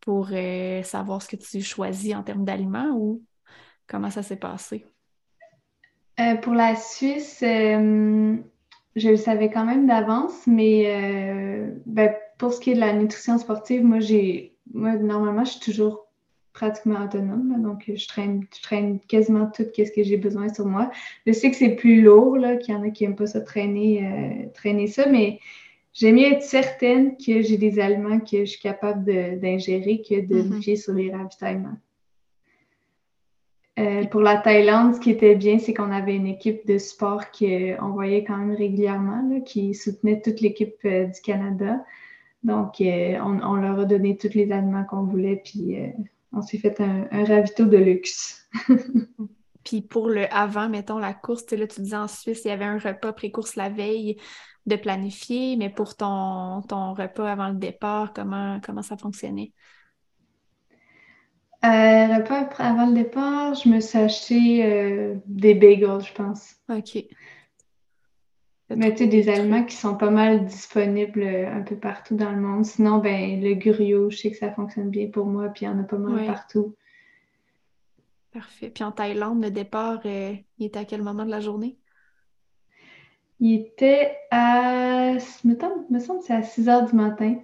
[0.00, 3.22] pour euh, savoir ce que tu choisis en termes d'aliments ou
[3.86, 4.86] comment ça s'est passé?
[6.20, 8.38] Euh, pour la Suisse, je
[9.08, 13.84] le savais quand même d'avance, mais ben, pour ce qui est de la nutrition sportive,
[13.84, 16.03] moi, j'ai moi, normalement, je suis toujours
[16.54, 17.60] pratiquement autonome.
[17.62, 20.90] donc, je traîne, je traîne quasiment tout ce que j'ai besoin sur moi.
[21.26, 24.06] Je sais que c'est plus lourd, qu'il y en a qui n'aiment pas ça traîner,
[24.06, 25.40] euh, traîner ça, mais
[25.92, 29.04] j'aime mieux être certaine que j'ai des aliments que je suis capable
[29.40, 30.62] d'ingérer que de me mm-hmm.
[30.62, 31.76] fier sur les ravitaillements.
[33.80, 37.32] Euh, pour la Thaïlande, ce qui était bien, c'est qu'on avait une équipe de sport
[37.32, 41.84] qu'on voyait quand même régulièrement, qui soutenait toute l'équipe euh, du Canada.
[42.44, 45.78] Donc, on, on, leur a donné tous les aliments qu'on voulait, puis
[46.34, 48.48] on s'est fait un, ravito de luxe.
[49.64, 52.66] Puis pour le avant, mettons la course, là, tu disais en Suisse, il y avait
[52.66, 54.16] un repas pré-course la veille
[54.66, 59.52] de planifier, mais pour ton, ton repas avant le départ, comment, comment ça fonctionnait?
[61.64, 66.56] Euh, repas avant le départ, je me suis acheté euh, des bagels, je pense.
[66.68, 67.04] OK.
[68.76, 72.40] Mais tu des aliments qui sont pas mal disponibles euh, un peu partout dans le
[72.40, 72.64] monde.
[72.64, 75.70] Sinon, ben le griot, je sais que ça fonctionne bien pour moi, puis il y
[75.70, 76.74] en a pas mal partout.
[78.32, 78.70] Parfait.
[78.70, 81.76] Puis en Thaïlande, le départ, euh, il était à quel moment de la journée?
[83.40, 85.12] Il était à.
[85.44, 87.36] Me, me semble que c'est à 6 heures du matin.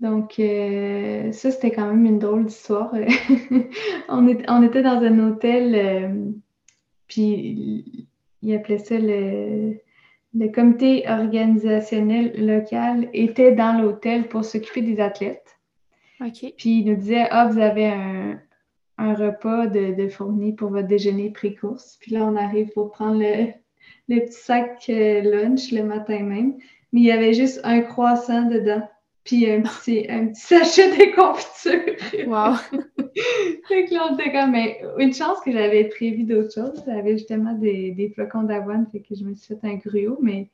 [0.00, 2.92] Donc, euh, ça, c'était quand même une drôle d'histoire.
[4.08, 6.32] on, on, était dans un hôtel,
[7.08, 8.08] puis
[8.42, 9.78] il appelait ça le,
[10.34, 15.58] le comité organisationnel local, était dans l'hôtel pour s'occuper des athlètes.
[16.20, 16.52] OK.
[16.56, 18.40] Puis il nous disait Ah, vous avez un,
[18.98, 21.98] repas de, fourni pour votre déjeuner pré-course.
[22.00, 23.52] Puis là, on arrive pour prendre le,
[24.08, 26.56] le petit sac euh, lunch le matin même.
[26.92, 28.82] Mais il y avait juste un croissant dedans
[29.28, 32.26] puis un petit, un petit sachet de confiture.
[32.26, 32.54] Wow!
[33.68, 36.82] fait que là, on était comme, mais une chance que j'avais prévu d'autres choses.
[36.86, 40.48] J'avais justement des, des flocons d'avoine, fait que je me suis fait un gruau, mais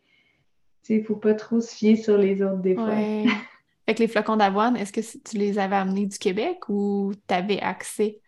[0.83, 2.89] tu sais, il faut pas trop se fier sur les autres des fois.
[2.89, 3.27] Ouais.
[3.87, 7.35] fait que les flocons d'avoine, est-ce que tu les avais amenés du Québec ou tu
[7.35, 8.19] avais accès?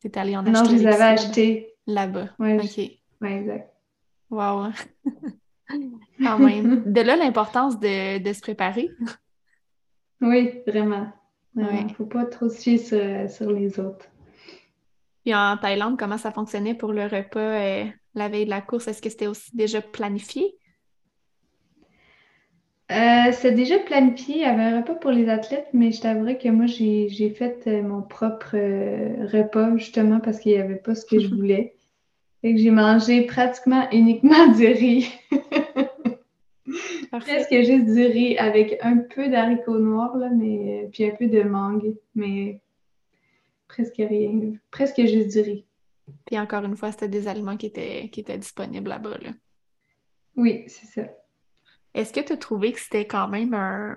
[0.00, 0.52] Tu es allé en acheter?
[0.52, 1.74] Non, je les avais achetés.
[1.86, 2.30] Là-bas.
[2.40, 3.28] Oui, OK.
[3.28, 3.72] Exact.
[4.30, 4.70] Wow!
[6.20, 6.92] Quand même.
[6.92, 8.90] De là, l'importance de, de se préparer.
[10.20, 11.08] Oui, vraiment.
[11.56, 12.78] Il ne faut pas trop se fier
[13.28, 14.06] sur, les autres.
[15.24, 18.88] Puis en Thaïlande, comment ça fonctionnait pour le repas euh, la veille de la course?
[18.88, 20.54] Est-ce que c'était aussi déjà planifié?
[22.92, 24.36] Euh, c'est déjà planifié.
[24.36, 27.62] Il y avait un repas pour les athlètes, mais je t'avouerais que moi, j'ai fait
[27.66, 31.74] euh, mon propre repas justement parce qu'il n'y avait pas ce que je voulais.
[32.42, 35.10] Et que j'ai mangé pratiquement uniquement du riz.
[37.10, 41.42] Presque juste du riz avec un peu d'haricots noirs, là, mais puis un peu de
[41.42, 42.60] mangue, mais
[43.68, 44.52] presque rien.
[44.70, 45.64] Presque juste du riz.
[46.26, 49.18] Puis encore une fois, c'était des aliments qui étaient, qui étaient disponibles là-bas.
[49.18, 49.30] Là.
[50.36, 51.08] Oui, c'est ça.
[51.94, 53.96] Est-ce que tu as trouvé que c'était quand même un,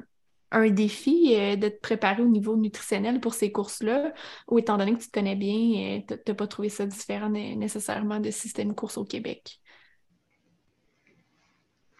[0.69, 4.13] défi euh, de te préparer au niveau nutritionnel pour ces courses-là?
[4.47, 7.29] Ou étant donné que tu te connais bien, euh, tu n'as pas trouvé ça différent
[7.29, 9.59] nécessairement de système course au Québec?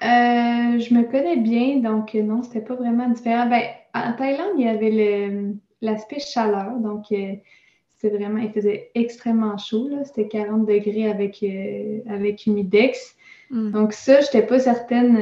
[0.02, 3.48] Euh, je me connais bien, donc euh, non, c'était pas vraiment différent.
[3.48, 7.34] Ben, en Thaïlande, il y avait l'aspect chaleur, donc euh,
[7.98, 11.44] c'était vraiment, il faisait extrêmement chaud, c'était 40 degrés avec,
[12.08, 13.18] avec humidex.
[13.50, 13.72] Mm.
[13.72, 15.18] Donc ça, je n'étais pas certaine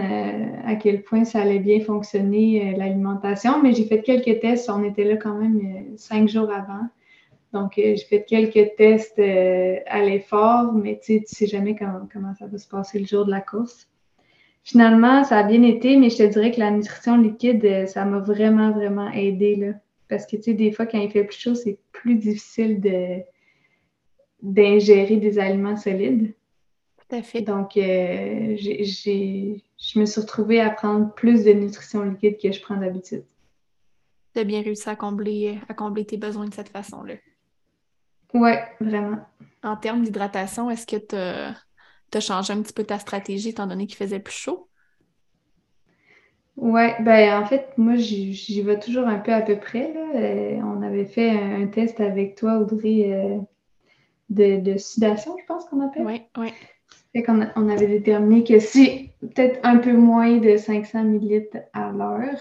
[0.64, 5.06] à quel point ça allait bien fonctionner, l'alimentation, mais j'ai fait quelques tests, on était
[5.06, 6.86] là quand même cinq jours avant.
[7.54, 12.46] Donc, j'ai fait quelques tests à l'effort, mais tu sais, tu sais jamais comment ça
[12.46, 13.88] va se passer le jour de la course.
[14.68, 18.04] Finalement, ça a bien été, mais je te dirais que la nutrition liquide, euh, ça
[18.04, 19.56] m'a vraiment, vraiment aidé.
[19.56, 19.68] Là.
[20.10, 23.22] Parce que, tu sais, des fois, quand il fait plus chaud, c'est plus difficile de,
[24.42, 26.34] d'ingérer des aliments solides.
[26.98, 27.40] Tout à fait.
[27.40, 32.60] Donc, euh, j'ai, je me suis retrouvée à prendre plus de nutrition liquide que je
[32.62, 33.24] prends d'habitude.
[34.34, 37.14] Tu as bien réussi à combler, à combler tes besoins de cette façon-là.
[38.34, 38.52] Oui,
[38.82, 39.20] vraiment.
[39.64, 41.56] En termes d'hydratation, est-ce que tu as
[42.12, 44.68] tu as changé un petit peu ta stratégie étant donné qu'il faisait plus chaud?
[46.56, 49.94] Ouais, ben en fait, moi j'y vais toujours un peu à peu près.
[49.94, 50.66] Là.
[50.66, 53.40] on avait fait un, test avec toi, Audrey,
[54.30, 56.06] de, de, sudation, je pense qu'on appelle.
[56.06, 56.50] Oui, oui.
[57.14, 61.92] Fait qu'on on avait déterminé que c'est peut-être un peu moins de 500 ml à
[61.92, 62.40] l'heure,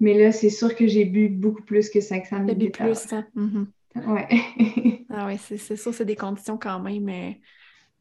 [0.00, 2.58] mais là, c'est sûr que j'ai bu beaucoup plus que 500 ml.
[2.58, 3.26] bu plus, hein?
[3.94, 4.28] Ouais.
[5.10, 7.30] ah oui, c'est sûr, c'est des conditions quand même euh,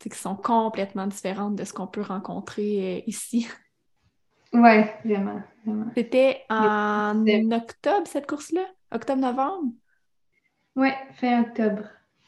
[0.10, 3.48] qui sont complètement différentes de ce qu'on peut rencontrer euh, ici.
[4.54, 5.92] Oui, vraiment, vraiment.
[5.96, 8.66] C'était en octobre, cette course-là?
[8.92, 9.74] Octobre-novembre?
[10.76, 11.84] Oui, fin octobre.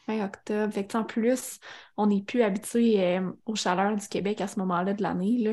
[0.06, 0.72] Fin octobre.
[0.72, 1.60] Fait que, en plus,
[1.96, 5.38] on n'est plus habitué euh, aux chaleurs du Québec à ce moment-là de l'année.
[5.38, 5.52] Là.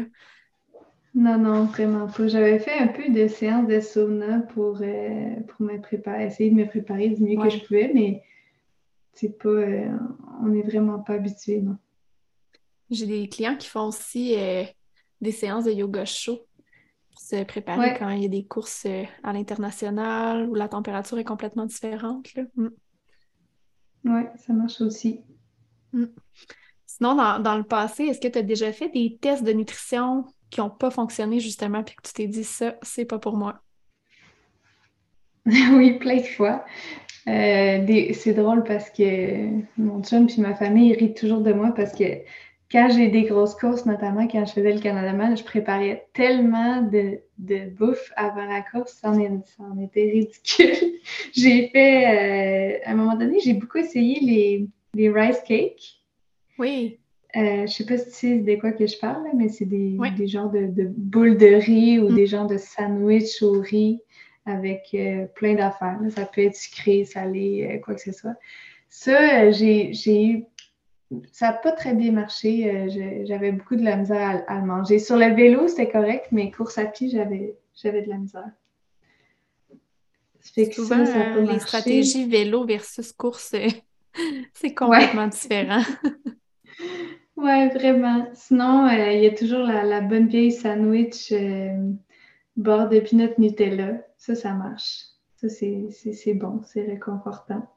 [1.16, 2.28] Non, non, vraiment pas.
[2.28, 6.56] J'avais fait un peu de séances de sauna pour, euh, pour me préparer, essayer de
[6.56, 8.24] me préparer du mieux que je pouvais, mais
[9.14, 9.50] c'est pas.
[9.50, 9.92] Euh,
[10.42, 11.78] on n'est vraiment pas habitué, non.
[12.90, 14.36] J'ai des clients qui font aussi
[15.22, 16.46] des séances de yoga chaud
[17.12, 18.88] pour se préparer quand il y a des courses
[19.24, 22.34] à l'international où la température est complètement différente.
[22.36, 22.44] Là.
[22.56, 22.70] Mm.
[24.06, 25.22] Oui, ça marche aussi.
[25.94, 26.06] Mm.
[26.86, 30.60] Sinon, dans, le passé, est-ce que tu as déjà fait des tests de nutrition qui
[30.60, 33.62] n'ont pas fonctionné justement, puis que tu t'es dit ça, c'est pas pour moi?
[35.46, 36.64] oui, plein de fois.
[37.28, 41.94] Euh, c'est drôle parce que mon chum puis ma famille rient toujours de moi parce
[41.94, 42.04] que
[42.74, 47.20] quand j'ai des grosses courses, notamment quand je faisais le Canada je préparais tellement de,
[47.78, 51.00] bouffe avant la course, ça en, était ridicule.
[51.34, 56.02] j'ai fait, euh, à un moment donné, j'ai beaucoup essayé les, rice cakes.
[56.58, 56.98] Oui.
[57.36, 60.50] Euh, je sais pas si sais de quoi que je parle, mais c'est des, genres
[60.50, 62.16] de, boules de riz ou mm.
[62.16, 64.00] des genres de sandwich au riz
[64.48, 66.00] avec euh, plein d'affaires.
[66.10, 68.36] Ça peut être sucré, salé, quoi que ce soit.
[68.90, 70.46] Ça, j'ai eu
[71.32, 72.70] ça n'a pas très bien marché.
[72.70, 75.00] Euh, j'avais beaucoup de la misère à, le manger.
[75.00, 78.52] Sur le vélo, c'était correct, mais course à pied, j'avais, de la misère.
[80.72, 83.56] Souvent, euh, les stratégies vélo versus course,
[84.54, 85.82] c'est complètement différent.
[87.38, 88.28] oui, vraiment.
[88.34, 91.34] Sinon, euh, il y a toujours la, bonne vieille sandwich
[92.56, 94.06] bord de peanut Nutella.
[94.18, 95.06] Ça, ça marche.
[95.38, 97.73] Ça, c'est bon, c'est réconfortant.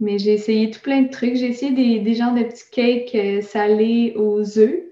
[0.00, 1.36] Mais j'ai essayé tout plein de trucs.
[1.36, 4.82] J'ai essayé des, des genres de petits cakes euh, salés aux œufs.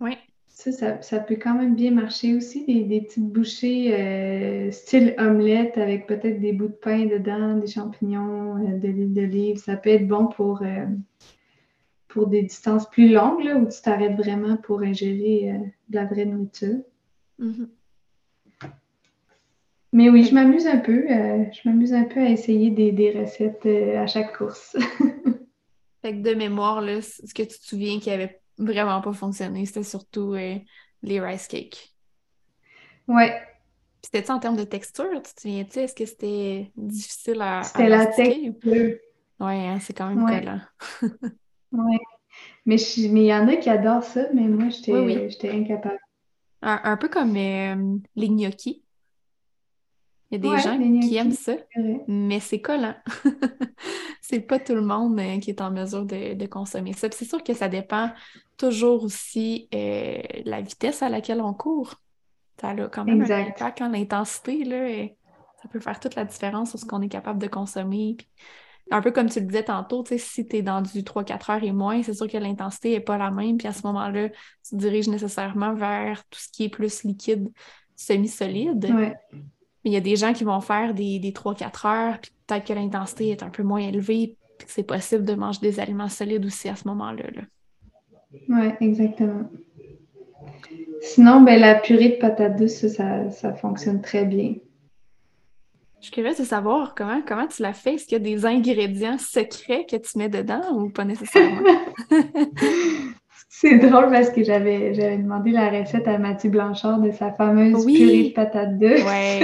[0.00, 0.12] Oui.
[0.48, 2.64] Ça, ça, peut quand même bien marcher aussi.
[2.64, 7.66] Des, des petites bouchées euh, style omelette avec peut-être des bouts de pain dedans, des
[7.66, 9.58] champignons, euh, de l'huile d'olive.
[9.58, 10.62] Ça peut être bon pour,
[12.08, 15.52] pour des distances plus longues là, où tu t'arrêtes vraiment pour ingérer
[15.90, 16.80] de la vraie nourriture.
[17.38, 17.68] Mm-hmm.
[19.92, 21.06] Mais oui, je m'amuse un peu.
[21.10, 24.76] Euh, je m'amuse un peu à essayer des, recettes euh, à chaque course.
[26.02, 29.64] fait que de mémoire, là, ce que tu te souviens qui avait vraiment pas fonctionné,
[29.66, 30.56] c'était surtout euh,
[31.02, 31.94] les rice cakes.
[33.08, 33.40] Ouais.
[34.02, 35.22] C'était-tu en termes de texture?
[35.22, 35.78] Tu te souviens-tu?
[35.80, 37.62] Est-ce que c'était difficile à.
[37.62, 38.54] C'était la texture.
[39.38, 40.60] Oui, hein, c'est quand même collant.
[41.72, 41.98] oui.
[42.64, 45.98] Mais il y en a qui adorent ça, mais moi, j'étais incapable.
[46.62, 48.82] Un, peu comme les gnocchis.
[50.30, 51.54] Il y a des gens qui aiment ça,
[52.08, 52.94] mais c'est collant.
[54.20, 57.08] c'est pas tout le monde euh, qui est en mesure de, consommer ça.
[57.12, 58.10] c'est sûr que ça dépend
[58.56, 61.94] toujours aussi de euh, la vitesse à laquelle on court.
[62.60, 63.82] Ça a quand même un impact.
[63.82, 65.06] Hein, l'intensité, là,
[65.62, 68.16] ça peut faire toute la différence sur ce qu'on est capable de consommer.
[68.90, 71.72] un peu comme tu le disais tantôt, si tu es dans du 3-4 heures et
[71.72, 73.58] moins, c'est sûr que l'intensité n'est pas la même.
[73.58, 77.52] Puis à ce moment-là, tu te diriges nécessairement vers tout ce qui est plus liquide,
[77.94, 78.84] semi-solide.
[78.92, 79.14] Ouais.
[79.86, 82.66] Mais il y a des gens qui vont faire des, des 3-4 heures, puis peut-être
[82.66, 86.08] que l'intensité est un peu moins élevée, puis que c'est possible de manger des aliments
[86.08, 87.22] solides aussi à ce moment-là.
[88.48, 89.48] oui, exactement.
[91.02, 94.56] Sinon, ben, la purée de patates douces, ça, fonctionne très bien.
[96.00, 97.94] Je suis curieuse de savoir comment, comment tu l'as fait.
[97.94, 101.62] Est-ce qu'il y a des ingrédients secrets que tu mets dedans ou pas nécessairement?
[103.48, 107.86] C'est drôle parce que j'avais, j'avais demandé la recette à Mathieu Blanchard de sa fameuse
[107.86, 109.04] purée de patates douces.
[109.04, 109.40] Ouais.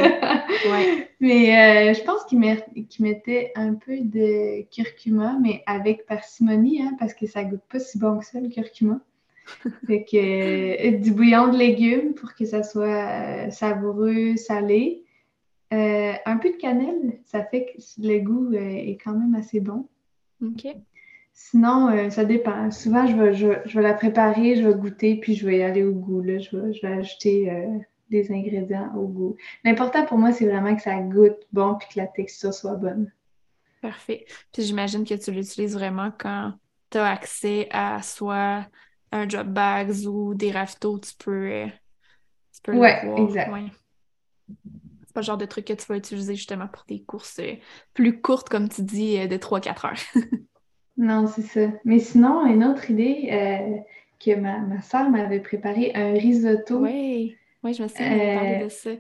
[1.20, 7.14] mais euh, je pense qu'il, mettait un peu de curcuma, mais avec parcimonie, hein, parce
[7.14, 9.00] que ça goûte pas si bon que ça, le curcuma.
[9.86, 15.04] Fait que euh, du bouillon de légumes pour que ça soit euh, savoureux, salé.
[15.70, 19.86] un peu de cannelle, ça fait que le goût est quand même assez bon.
[20.44, 20.66] OK.
[21.50, 22.70] Sinon, euh, ça dépend.
[22.70, 25.82] Souvent, je vais, je, vais la préparer, je vais goûter, puis je vais y aller
[25.82, 26.22] au goût.
[26.22, 26.38] Là.
[26.38, 27.78] Je, vais, je vais ajouter euh,
[28.10, 29.36] des ingrédients au goût.
[29.64, 33.12] L'important pour moi, c'est vraiment que ça goûte bon puis que la texture soit bonne.
[33.82, 34.24] Parfait.
[34.52, 36.54] Puis j'imagine que tu l'utilises vraiment quand
[36.90, 38.64] tu as accès à soit
[39.10, 41.66] un job bags ou des ravitaux, tu peux, euh,
[42.62, 43.50] peux ouais, Exact.
[44.48, 47.40] C'est pas le genre de truc que tu vas utiliser justement pour des courses
[47.94, 50.22] plus courtes, comme tu dis, de 3-4 heures.
[50.96, 51.72] non, c'est ça.
[51.84, 53.78] Mais sinon, une autre idée euh,
[54.20, 56.78] que ma, ma soeur m'avait préparé, un risotto.
[56.78, 58.90] Oui, oui, je me souviens de parler de ça.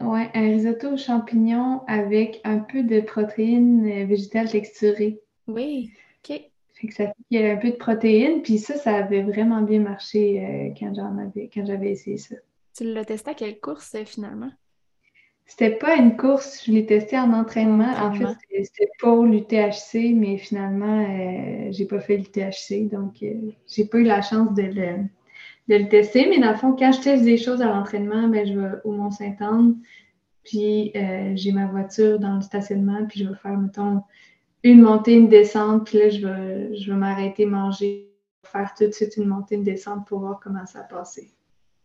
[0.00, 5.20] Oui, un risotto aux champignons avec un peu de protéines végétales texturées.
[5.46, 6.40] Oui, OK.
[6.74, 9.62] Fait que ça il y a un peu de protéines, puis ça, ça avait vraiment
[9.62, 12.34] bien marché quand j'en avais, quand j'avais essayé ça.
[12.76, 14.50] Tu l'as testé à quelle course finalement?
[15.46, 17.92] C'était pas une course, je l'ai testé en entraînement.
[18.00, 18.26] En fait,
[18.64, 24.02] c'était pour l'UTHC, mais finalement, euh, j'ai pas fait l'UTHC, donc euh, j'ai pas eu
[24.02, 25.04] la chance de le,
[25.68, 26.26] de le tester.
[26.28, 28.90] Mais dans le fond, quand je teste des choses à l'entraînement, ben, je vais au
[28.90, 29.76] Mont-Saint-Anne,
[30.42, 34.02] puis euh, j'ai ma voiture dans le stationnement, puis je vais faire, mettons,
[34.64, 38.90] une montée, une descente, puis là, je vais, je vais m'arrêter manger, faire tout de
[38.90, 41.32] suite une montée, une descente pour voir comment ça a passé.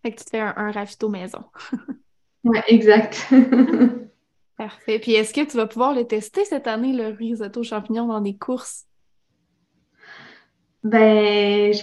[0.02, 1.44] Fait que tu te fais un, un maison.
[2.44, 3.28] Oui, exact.
[4.58, 5.00] Parfait.
[5.00, 8.36] Puis est-ce que tu vas pouvoir le tester cette année, le risotto champignon, dans des
[8.36, 8.86] courses?
[10.84, 11.74] Ben,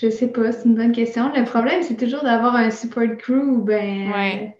[0.00, 1.32] je, sais pas, c'est une bonne question.
[1.34, 4.52] Le problème, c'est toujours d'avoir un support crew ben,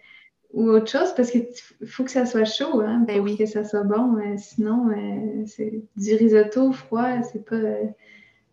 [0.53, 1.47] ou autre chose parce qu'il
[1.86, 4.16] faut que ça soit chaud hein, ben pour que ça soit bon.
[4.18, 7.57] Euh, sinon, euh, c'est du risotto froid, c'est pas,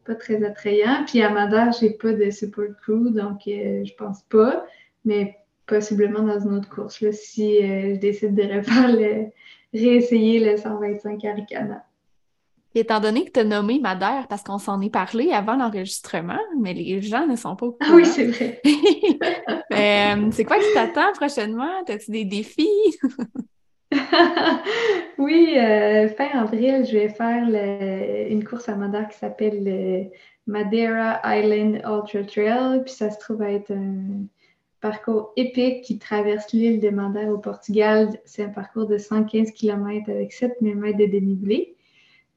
[0.06, 1.04] pas très attrayant.
[1.06, 4.66] Puis à Madère, j'ai pas de support crew, donc euh, je pense pas.
[5.06, 5.38] Mais
[5.72, 9.28] possiblement dans une autre course, là, si euh, je décide de refaire le,
[9.74, 11.86] réessayer le 125 Aricana.
[12.76, 16.74] étant donné que tu as nommé Madère, parce qu'on s'en est parlé avant l'enregistrement, mais
[16.74, 17.90] les gens ne sont pas au courant.
[17.90, 18.62] Ah oui, c'est vrai.
[19.74, 21.84] Euh, c'est quoi qui t'attend prochainement?
[21.88, 22.68] As-tu des défis?
[25.18, 27.48] oui, euh, fin avril, je vais faire
[28.30, 30.04] une course à Madère qui s'appelle le
[30.46, 32.82] Madeira Island Ultra Trail.
[32.84, 34.26] Puis ça se trouve à être un,
[34.82, 38.20] parcours épique qui traverse l'île de Madère au Portugal.
[38.26, 41.76] C'est un parcours de 115 km avec 7000 mètres de dénivelé.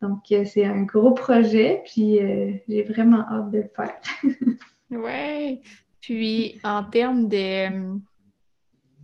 [0.03, 3.97] Donc, euh, c'est un gros projet, puis euh, j'ai vraiment hâte de le faire.
[4.91, 5.63] oui.
[6.01, 7.99] Puis, en termes de,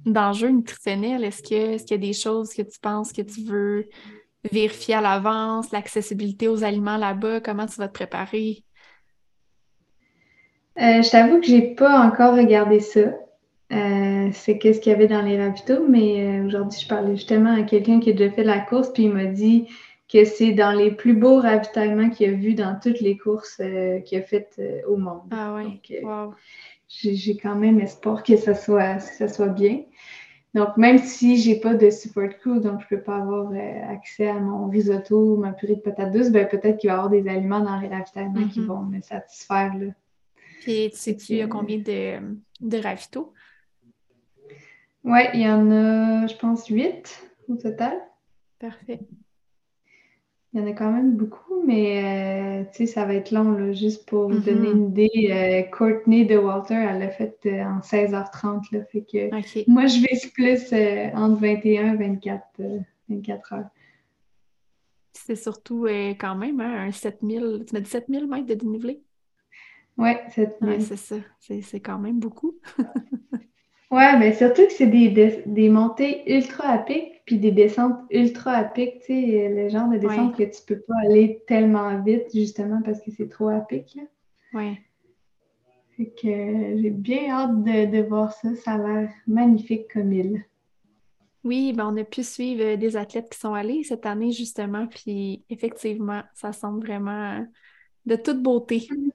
[0.04, 3.42] d'enjeux nutritionnels, est-ce, que, est-ce qu'il y a des choses que tu penses que tu
[3.44, 3.88] veux
[4.52, 7.40] vérifier à l'avance, l'accessibilité aux aliments là-bas?
[7.40, 8.62] Comment tu vas te préparer?
[10.78, 13.12] Euh, je t'avoue que j'ai pas encore regardé ça.
[13.72, 17.54] Euh, c'est qu'est-ce qu'il y avait dans les ravitaux, mais euh, aujourd'hui, je parlais justement
[17.54, 19.68] à quelqu'un qui a déjà fait la course, puis il m'a dit
[20.12, 24.00] que c'est dans les plus beaux ravitaillements qu'il a vus dans toutes les courses euh,
[24.00, 25.22] qu'il a faites au monde.
[25.30, 25.80] Ah oui.
[26.88, 29.82] J'ai quand même espoir que ça soit, ça soit bien.
[30.54, 33.52] Donc, même si j'ai pas de support crew, donc je peux pas avoir
[33.88, 37.10] accès à mon risotto, ma purée de patates douces, ben peut-être qu'il va y avoir
[37.10, 38.66] des aliments dans les ravitaillements qui mm-hmm.
[38.66, 39.72] vont me satisfaire.
[39.78, 39.92] Là.
[40.62, 42.18] Puis, tu sais-tu combien de,
[42.60, 43.32] de ravitaux?
[45.04, 47.98] Oui, il y en a, je pense, huit au total.
[48.58, 49.00] Parfait.
[50.52, 53.52] Il y en a quand même beaucoup, mais euh, tu sais, ça va être long,
[53.52, 54.72] là, juste pour vous donner mm-hmm.
[54.72, 55.30] une idée.
[55.30, 60.00] Euh, Courtney de Walter, elle l'a fait euh, en 16h30, là, fait que moi, je
[60.00, 60.74] vais plus
[61.16, 62.42] entre 21 et 24,
[63.08, 63.68] 24 heures.
[65.12, 65.86] C'est surtout
[66.18, 69.02] quand même hein, un 7000, tu m'as dit 7000 mètres de dénivelé?
[69.98, 70.82] Oui, 7000.
[70.82, 72.58] c'est ça, c'est quand même beaucoup.
[73.90, 78.52] Ouais, mais surtout que c'est des, des montées ultra à pic, puis des descentes ultra
[78.52, 82.26] à pic, tu sais, le genre de descente que tu peux pas aller tellement vite,
[82.32, 84.02] justement, parce que c'est trop à pic, là.
[84.52, 84.80] Ouais.
[85.96, 88.54] Fait que j'ai bien hâte de, voir ça.
[88.54, 90.44] Ça a l'air magnifique comme île.
[91.42, 95.42] Oui, ben on a pu suivre des athlètes qui sont allés cette année, justement, puis
[95.50, 97.44] effectivement, ça semble vraiment
[98.06, 98.78] de toute beauté.
[98.78, 99.10] Mm-hmm.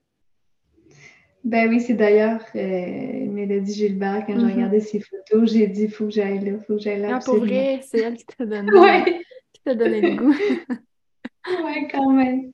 [1.45, 4.53] Ben oui, c'est d'ailleurs euh, Mélodie Gilbert, quand j'ai mm-hmm.
[4.55, 7.17] regardé ses photos, j'ai dit il faut que j'aille là, il faut que j'aille là.
[7.17, 9.21] Ah, pour vrai, c'est elle qui t'a donné, ouais.
[9.53, 10.33] qui t'a donné le goût.
[11.63, 12.51] oui, quand même.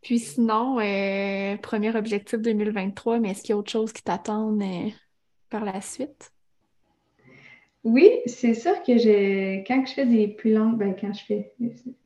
[0.00, 4.58] Puis sinon, euh, premier objectif 2023, mais est-ce qu'il y a autre chose qui t'attend
[4.58, 4.88] euh,
[5.50, 6.32] par la suite?
[7.84, 11.52] Oui, c'est sûr que j'ai quand je fais des plus longues, ben quand je fais,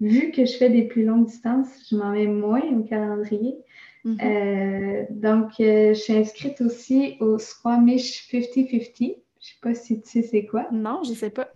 [0.00, 3.54] vu que je fais des plus longues distances, je m'en mets moins au calendrier.
[4.06, 4.22] Mm-hmm.
[4.22, 8.94] Euh, donc, euh, je suis inscrite aussi au Squamish 50-50.
[8.98, 10.68] Je ne sais pas si tu sais c'est quoi.
[10.70, 11.48] Non, je ne sais pas.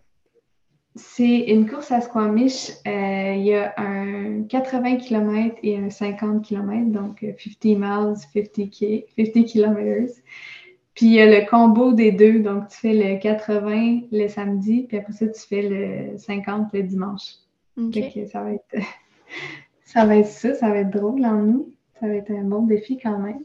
[0.97, 2.71] C'est une course à Squamish.
[2.89, 8.65] Euh, il y a un 80 km et un 50 km, donc 50 miles, 50,
[9.17, 10.13] 50 km.
[10.95, 14.87] Puis il y a le combo des deux, donc tu fais le 80 le samedi,
[14.89, 17.37] puis après ça, tu fais le 50 le dimanche.
[18.27, 18.75] ça va être
[19.85, 21.73] ça, va être ça, ça va être drôle en nous.
[22.01, 23.45] Ça va être un bon défi quand même.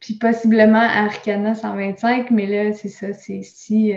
[0.00, 3.92] puis possiblement Arcana 125, mais là, c'est ça, c'est si,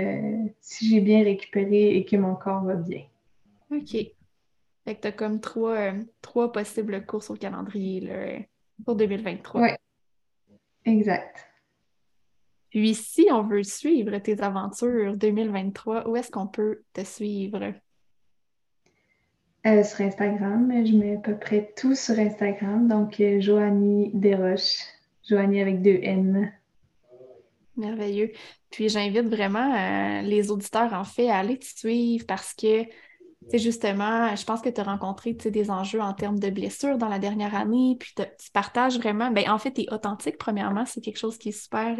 [0.61, 3.03] si j'ai bien récupéré et que mon corps va bien.
[3.71, 3.91] OK.
[4.85, 5.91] Fait que t'as comme trois,
[6.21, 8.39] trois possibles courses au calendrier là,
[8.85, 9.61] pour 2023.
[9.61, 9.69] Oui.
[10.85, 11.45] Exact.
[12.69, 17.73] Puis si on veut suivre tes aventures 2023, où est-ce qu'on peut te suivre?
[19.67, 22.87] Euh, sur Instagram, je mets à peu près tout sur Instagram.
[22.87, 24.79] Donc, euh, Joanie Desroches.
[25.27, 26.53] Joanie avec deux N.
[27.75, 28.31] Merveilleux.
[28.69, 32.83] Puis j'invite vraiment euh, les auditeurs, en fait, à aller te suivre parce que,
[33.51, 37.09] tu justement, je pense que tu as rencontré des enjeux en termes de blessures dans
[37.09, 41.01] la dernière année, puis tu partages vraiment, ben, en fait, tu es authentique, premièrement, c'est
[41.01, 41.97] quelque chose qui est super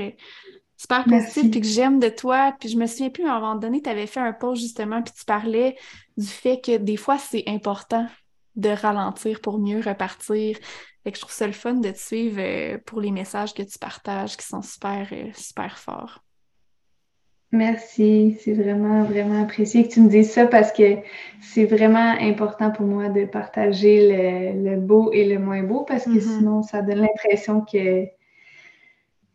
[0.78, 2.56] super positif, puis que j'aime de toi.
[2.60, 5.02] Puis je me souviens plus, à un moment donné, tu avais fait un post justement,
[5.02, 5.76] puis tu parlais
[6.16, 8.08] du fait que des fois, c'est important
[8.56, 10.58] de ralentir pour mieux repartir.
[11.04, 13.64] Fait que je trouve ça le fun de te suivre euh, pour les messages que
[13.64, 16.24] tu partages qui sont super, euh, super forts.
[17.54, 20.98] Merci, c'est vraiment, vraiment apprécié que tu me dises ça parce que
[21.40, 26.10] c'est vraiment important pour moi de partager le, beau et le moins beau parce que
[26.10, 26.38] mm-hmm.
[26.38, 28.06] sinon, ça donne l'impression que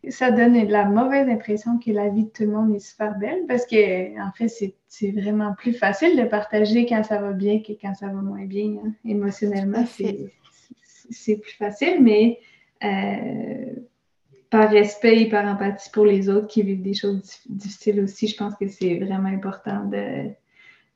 [0.09, 3.45] ça donne la mauvaise impression que la vie de tout le monde est super belle
[3.47, 4.49] parce que, en fait,
[4.89, 8.45] c'est vraiment plus facile de partager quand ça va bien que quand ça va moins
[8.45, 8.79] bien.
[8.85, 8.93] Hein.
[9.05, 12.41] Émotionnellement, c'est plus facile, mais
[12.83, 13.75] euh,
[14.51, 18.37] par respect et par empathie pour les autres qui vivent des choses difficiles aussi, je
[18.37, 19.89] pense que c'est vraiment important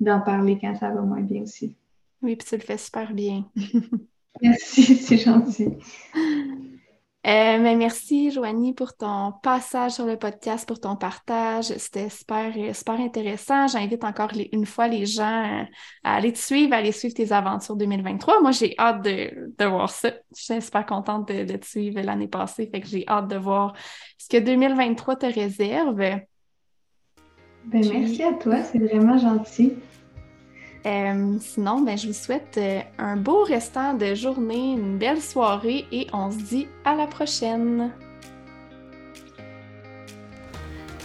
[0.00, 1.76] d'en parler quand ça va moins bien aussi.
[2.22, 3.44] Oui, puis tu le fais super bien.
[4.42, 5.68] Merci, c'est gentil.
[7.26, 11.64] Euh, mais merci, Joanie, pour ton passage sur le podcast, pour ton partage.
[11.76, 13.66] C'était super, super intéressant.
[13.66, 15.64] J'invite encore une fois les gens euh,
[16.04, 18.42] à aller te suivre, à aller suivre tes aventures 2023.
[18.42, 20.10] Moi, j'ai hâte de, de, voir ça.
[20.36, 22.68] Je suis super contente de, de te suivre l'année passée.
[22.72, 23.74] Fait que j'ai hâte de voir
[24.18, 25.96] ce que 2023 te réserve.
[25.96, 26.22] Ben,
[27.64, 29.72] merci à toi, c'est vraiment gentil.
[30.86, 35.84] Euh, sinon, ben, je vous souhaite euh, un beau restant de journée, une belle soirée
[35.90, 37.90] et on se dit à la prochaine.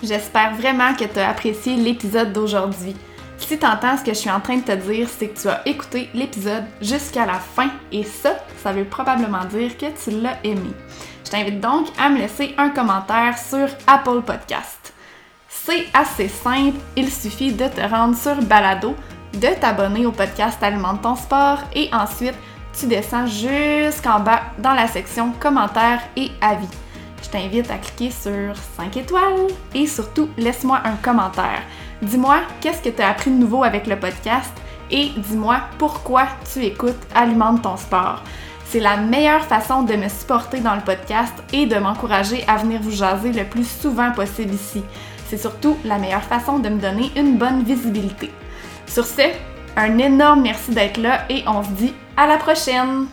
[0.03, 2.95] J'espère vraiment que tu as apprécié l'épisode d'aujourd'hui.
[3.39, 5.47] Si tu entends ce que je suis en train de te dire, c'est que tu
[5.47, 10.37] as écouté l'épisode jusqu'à la fin et ça, ça veut probablement dire que tu l'as
[10.43, 10.69] aimé.
[11.25, 14.93] Je t'invite donc à me laisser un commentaire sur Apple Podcast.
[15.49, 18.95] C'est assez simple, il suffit de te rendre sur Balado
[19.33, 22.35] de t'abonner au podcast Alimente ton sport et ensuite
[22.77, 26.67] tu descends jusqu'en bas dans la section commentaires et avis.
[27.23, 31.61] Je t'invite à cliquer sur 5 étoiles et surtout laisse-moi un commentaire.
[32.01, 34.51] Dis-moi qu'est-ce que tu as appris de nouveau avec le podcast
[34.89, 38.23] et dis-moi pourquoi tu écoutes Alimente ton sport.
[38.65, 42.81] C'est la meilleure façon de me supporter dans le podcast et de m'encourager à venir
[42.81, 44.81] vous jaser le plus souvent possible ici.
[45.27, 48.31] C'est surtout la meilleure façon de me donner une bonne visibilité.
[48.91, 49.21] Sur ce,
[49.77, 53.07] un énorme merci d'être là et on se dit à la prochaine!